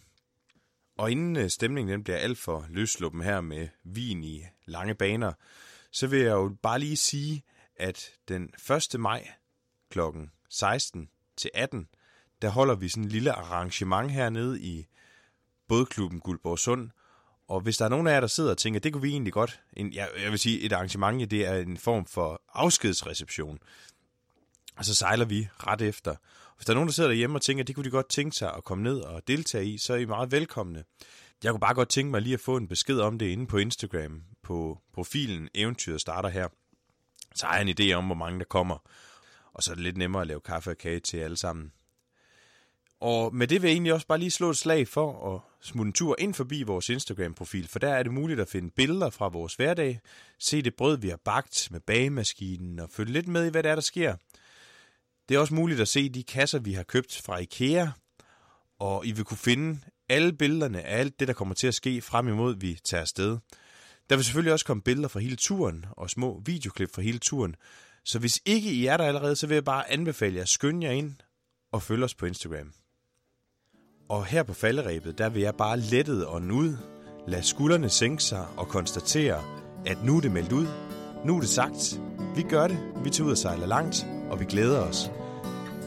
Og 0.98 1.12
inden 1.12 1.36
øh, 1.36 1.50
stemningen 1.50 1.94
den 1.94 2.04
bliver 2.04 2.18
alt 2.18 2.38
for 2.38 2.66
løsluppen 2.70 3.22
her 3.22 3.42
med 3.42 3.68
vin 3.84 4.24
i 4.24 4.44
lange 4.66 4.96
baner, 4.96 5.34
så 5.92 6.08
vil 6.08 6.20
jeg 6.20 6.32
jo 6.32 6.56
bare 6.62 6.80
lige 6.80 6.98
sige, 6.98 7.44
at 7.76 8.10
den 8.28 8.50
1. 8.94 9.00
maj 9.00 9.30
kl. 9.90 10.00
16 10.50 11.10
til 11.38 11.52
18, 11.54 11.88
der 12.42 12.50
holder 12.50 12.76
vi 12.76 12.90
sådan 12.90 13.04
en 13.04 13.10
lille 13.10 13.32
arrangement 13.32 14.12
hernede 14.12 14.62
i 14.62 14.88
bådklubben 15.68 16.20
Guldborg 16.20 16.60
Sund, 16.60 16.90
og 17.48 17.62
hvis 17.62 17.78
der 17.78 17.86
er 17.86 17.90
nogen 17.90 18.08
af 18.08 18.14
jer, 18.14 18.20
der 18.20 18.28
sidder 18.28 18.52
og 18.52 18.58
tænker, 18.58 18.80
det 18.80 18.94
kunne 18.94 19.02
vi 19.02 19.10
egentlig 19.10 19.34
godt, 19.34 19.62
en, 19.74 19.94
jeg, 19.94 20.10
jeg 20.24 20.32
vil 20.32 20.40
sige, 20.40 20.62
et 20.62 20.74
arrangement, 20.74 21.32
det 21.32 21.48
er 21.48 21.56
en 21.56 21.78
form 21.78 22.06
for 22.06 22.42
afskedsreception. 22.54 23.60
Og 24.78 24.86
så 24.86 24.96
sejler 24.96 25.26
vi 25.26 25.48
ret 25.68 25.82
efter. 25.82 26.16
Hvis 26.58 26.66
der 26.66 26.74
er 26.74 26.76
nogen, 26.76 26.88
der 26.88 26.94
sidder 26.94 27.10
derhjemme 27.10 27.38
og 27.38 27.42
tænker, 27.42 27.64
det 27.64 27.76
kunne 27.76 27.86
de 27.86 27.90
godt 27.90 28.10
tænke 28.10 28.36
sig 28.36 28.54
at 28.54 28.64
komme 28.64 28.84
ned 28.84 29.00
og 29.00 29.28
deltage 29.28 29.66
i, 29.66 29.78
så 29.78 29.94
er 29.94 29.98
I 29.98 30.06
meget 30.06 30.32
velkomne. 30.32 30.84
Jeg 31.44 31.52
kunne 31.52 31.60
bare 31.60 31.74
godt 31.74 31.90
tænke 31.90 32.12
mig 32.12 32.22
lige 32.22 32.34
at 32.34 32.40
få 32.40 32.58
en 32.58 32.68
besked 32.68 33.00
om 33.00 33.20
det 33.20 33.26
inde 33.26 33.48
på 33.48 33.58
Instagram, 33.58 34.24
på 34.44 34.82
profilen 34.94 35.50
Eventyret 35.56 36.02
starter 36.02 36.30
her. 36.30 36.48
Så 37.36 37.46
har 37.46 37.58
jeg 37.58 37.70
en 37.70 37.76
idé 37.80 37.94
om, 37.94 38.06
hvor 38.06 38.16
mange 38.16 38.40
der 38.40 38.46
kommer. 38.46 38.78
Og 39.54 39.64
så 39.64 39.72
er 39.72 39.76
det 39.76 39.84
lidt 39.84 39.98
nemmere 39.98 40.22
at 40.22 40.28
lave 40.28 40.42
kaffe 40.42 40.72
og 40.72 40.78
kage 40.78 41.00
til 41.00 41.18
alle 41.18 41.38
sammen. 41.38 41.72
Og 43.00 43.36
med 43.36 43.48
det 43.48 43.62
vil 43.62 43.68
jeg 43.68 43.74
egentlig 43.74 43.94
også 43.94 44.08
bare 44.08 44.18
lige 44.18 44.32
slå 44.32 44.50
et 44.50 44.58
slag 44.58 44.88
for 44.88 45.36
at 45.36 45.42
smutte 45.62 45.88
en 45.90 45.94
tur 45.94 46.16
ind 46.20 46.34
forbi 46.34 46.64
vores 46.64 46.90
Instagram-profil, 46.90 47.68
for 47.68 47.80
der 47.80 47.90
er 47.90 48.04
det 48.04 48.14
muligt 48.14 48.40
at 48.40 48.50
finde 48.50 48.70
billeder 48.70 49.10
fra 49.10 49.28
vores 49.28 49.56
hverdag, 49.56 50.00
se 50.40 50.62
det 50.62 50.76
brød, 50.76 50.98
vi 50.98 51.10
har 51.10 51.20
bagt 51.26 51.68
med 51.72 51.80
bagemaskinen 51.80 52.80
og 52.80 52.90
følge 52.92 53.14
lidt 53.14 53.28
med 53.28 53.46
i, 53.46 53.50
hvad 53.50 53.64
der 53.64 53.72
er, 53.72 53.76
der 53.76 53.82
sker. 53.82 54.16
Det 55.30 55.36
er 55.36 55.40
også 55.40 55.54
muligt 55.54 55.80
at 55.80 55.88
se 55.88 56.10
de 56.10 56.24
kasser, 56.24 56.60
vi 56.60 56.74
har 56.74 56.84
købt 56.84 57.22
fra 57.26 57.38
IKEA, 57.38 57.88
og 58.80 59.06
I 59.06 59.12
vil 59.12 59.26
kunne 59.26 59.38
finde 59.38 59.80
alle 60.10 60.34
billederne 60.34 60.82
af 60.82 61.00
alt 61.00 61.20
det, 61.20 61.28
der 61.28 61.34
kommer 61.34 61.56
til 61.56 61.68
at 61.68 61.74
ske 61.74 62.02
frem 62.02 62.28
imod, 62.28 62.56
vi 62.60 62.80
tager 62.86 63.02
afsted. 63.02 63.38
Der 64.10 64.16
vil 64.16 64.26
selvfølgelig 64.26 64.54
også 64.54 64.66
komme 64.66 64.84
billeder 64.84 65.08
fra 65.08 65.20
hele 65.20 65.36
turen 65.36 65.86
og 65.92 66.10
små 66.10 66.42
videoklip 66.46 66.90
fra 66.96 67.02
hele 67.02 67.20
turen, 67.20 67.56
så 68.06 68.20
hvis 68.20 68.42
ikke 68.46 68.72
I 68.72 68.86
er 68.86 68.98
der 68.98 69.04
allerede, 69.04 69.36
så 69.36 69.48
vil 69.48 69.56
jeg 69.56 69.64
bare 69.64 69.92
anbefale 69.92 70.36
jer 70.36 70.42
at 70.42 70.50
skynde 70.50 70.88
jer 70.88 70.94
ind 70.94 71.16
og 71.72 71.84
følge 71.84 72.06
os 72.06 72.16
på 72.16 72.26
Instagram. 72.26 72.74
Og 74.10 74.26
her 74.26 74.44
på 74.44 74.54
falderæbet, 74.54 75.18
der 75.18 75.30
vil 75.30 75.42
jeg 75.42 75.56
bare 75.56 75.80
lettet 75.80 76.26
og 76.26 76.42
ud, 76.42 76.78
lade 77.28 77.44
skuldrene 77.44 77.90
sænke 77.90 78.24
sig 78.24 78.48
og 78.58 78.68
konstatere, 78.68 79.44
at 79.86 80.04
nu 80.04 80.18
er 80.18 80.22
det 80.22 80.32
meldt 80.32 80.52
ud. 80.52 80.68
Nu 81.26 81.36
er 81.36 81.40
det 81.40 81.50
sagt. 81.50 82.02
Vi 82.36 82.42
gør 82.42 82.68
det. 82.68 82.78
Vi 83.04 83.10
tager 83.10 83.26
ud 83.26 83.32
og 83.32 83.38
sejler 83.38 83.68
langt, 83.68 84.06
og 84.32 84.40
vi 84.40 84.46
glæder 84.46 84.80
os. 84.80 85.12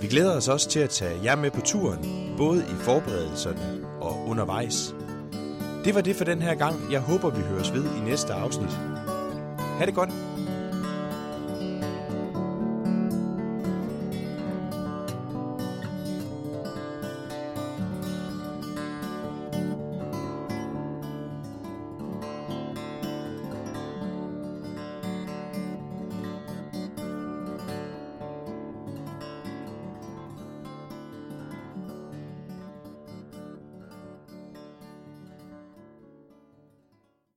Vi 0.00 0.07
glæder 0.07 0.37
os 0.37 0.48
også 0.48 0.68
til 0.68 0.81
at 0.81 0.90
tage 0.90 1.20
jer 1.24 1.37
med 1.37 1.50
på 1.50 1.61
turen, 1.61 2.35
både 2.37 2.62
i 2.62 2.74
forberedelserne 2.74 3.87
og 4.00 4.29
undervejs. 4.29 4.94
Det 5.85 5.94
var 5.94 6.00
det 6.00 6.16
for 6.16 6.24
den 6.24 6.42
her 6.42 6.55
gang. 6.55 6.92
Jeg 6.92 7.00
håber, 7.00 7.31
vi 7.31 7.42
høres 7.42 7.72
ved 7.72 7.85
i 7.85 8.00
næste 8.00 8.33
afsnit. 8.33 8.79
Ha' 9.79 9.87
det 9.87 9.94
godt. 9.94 10.11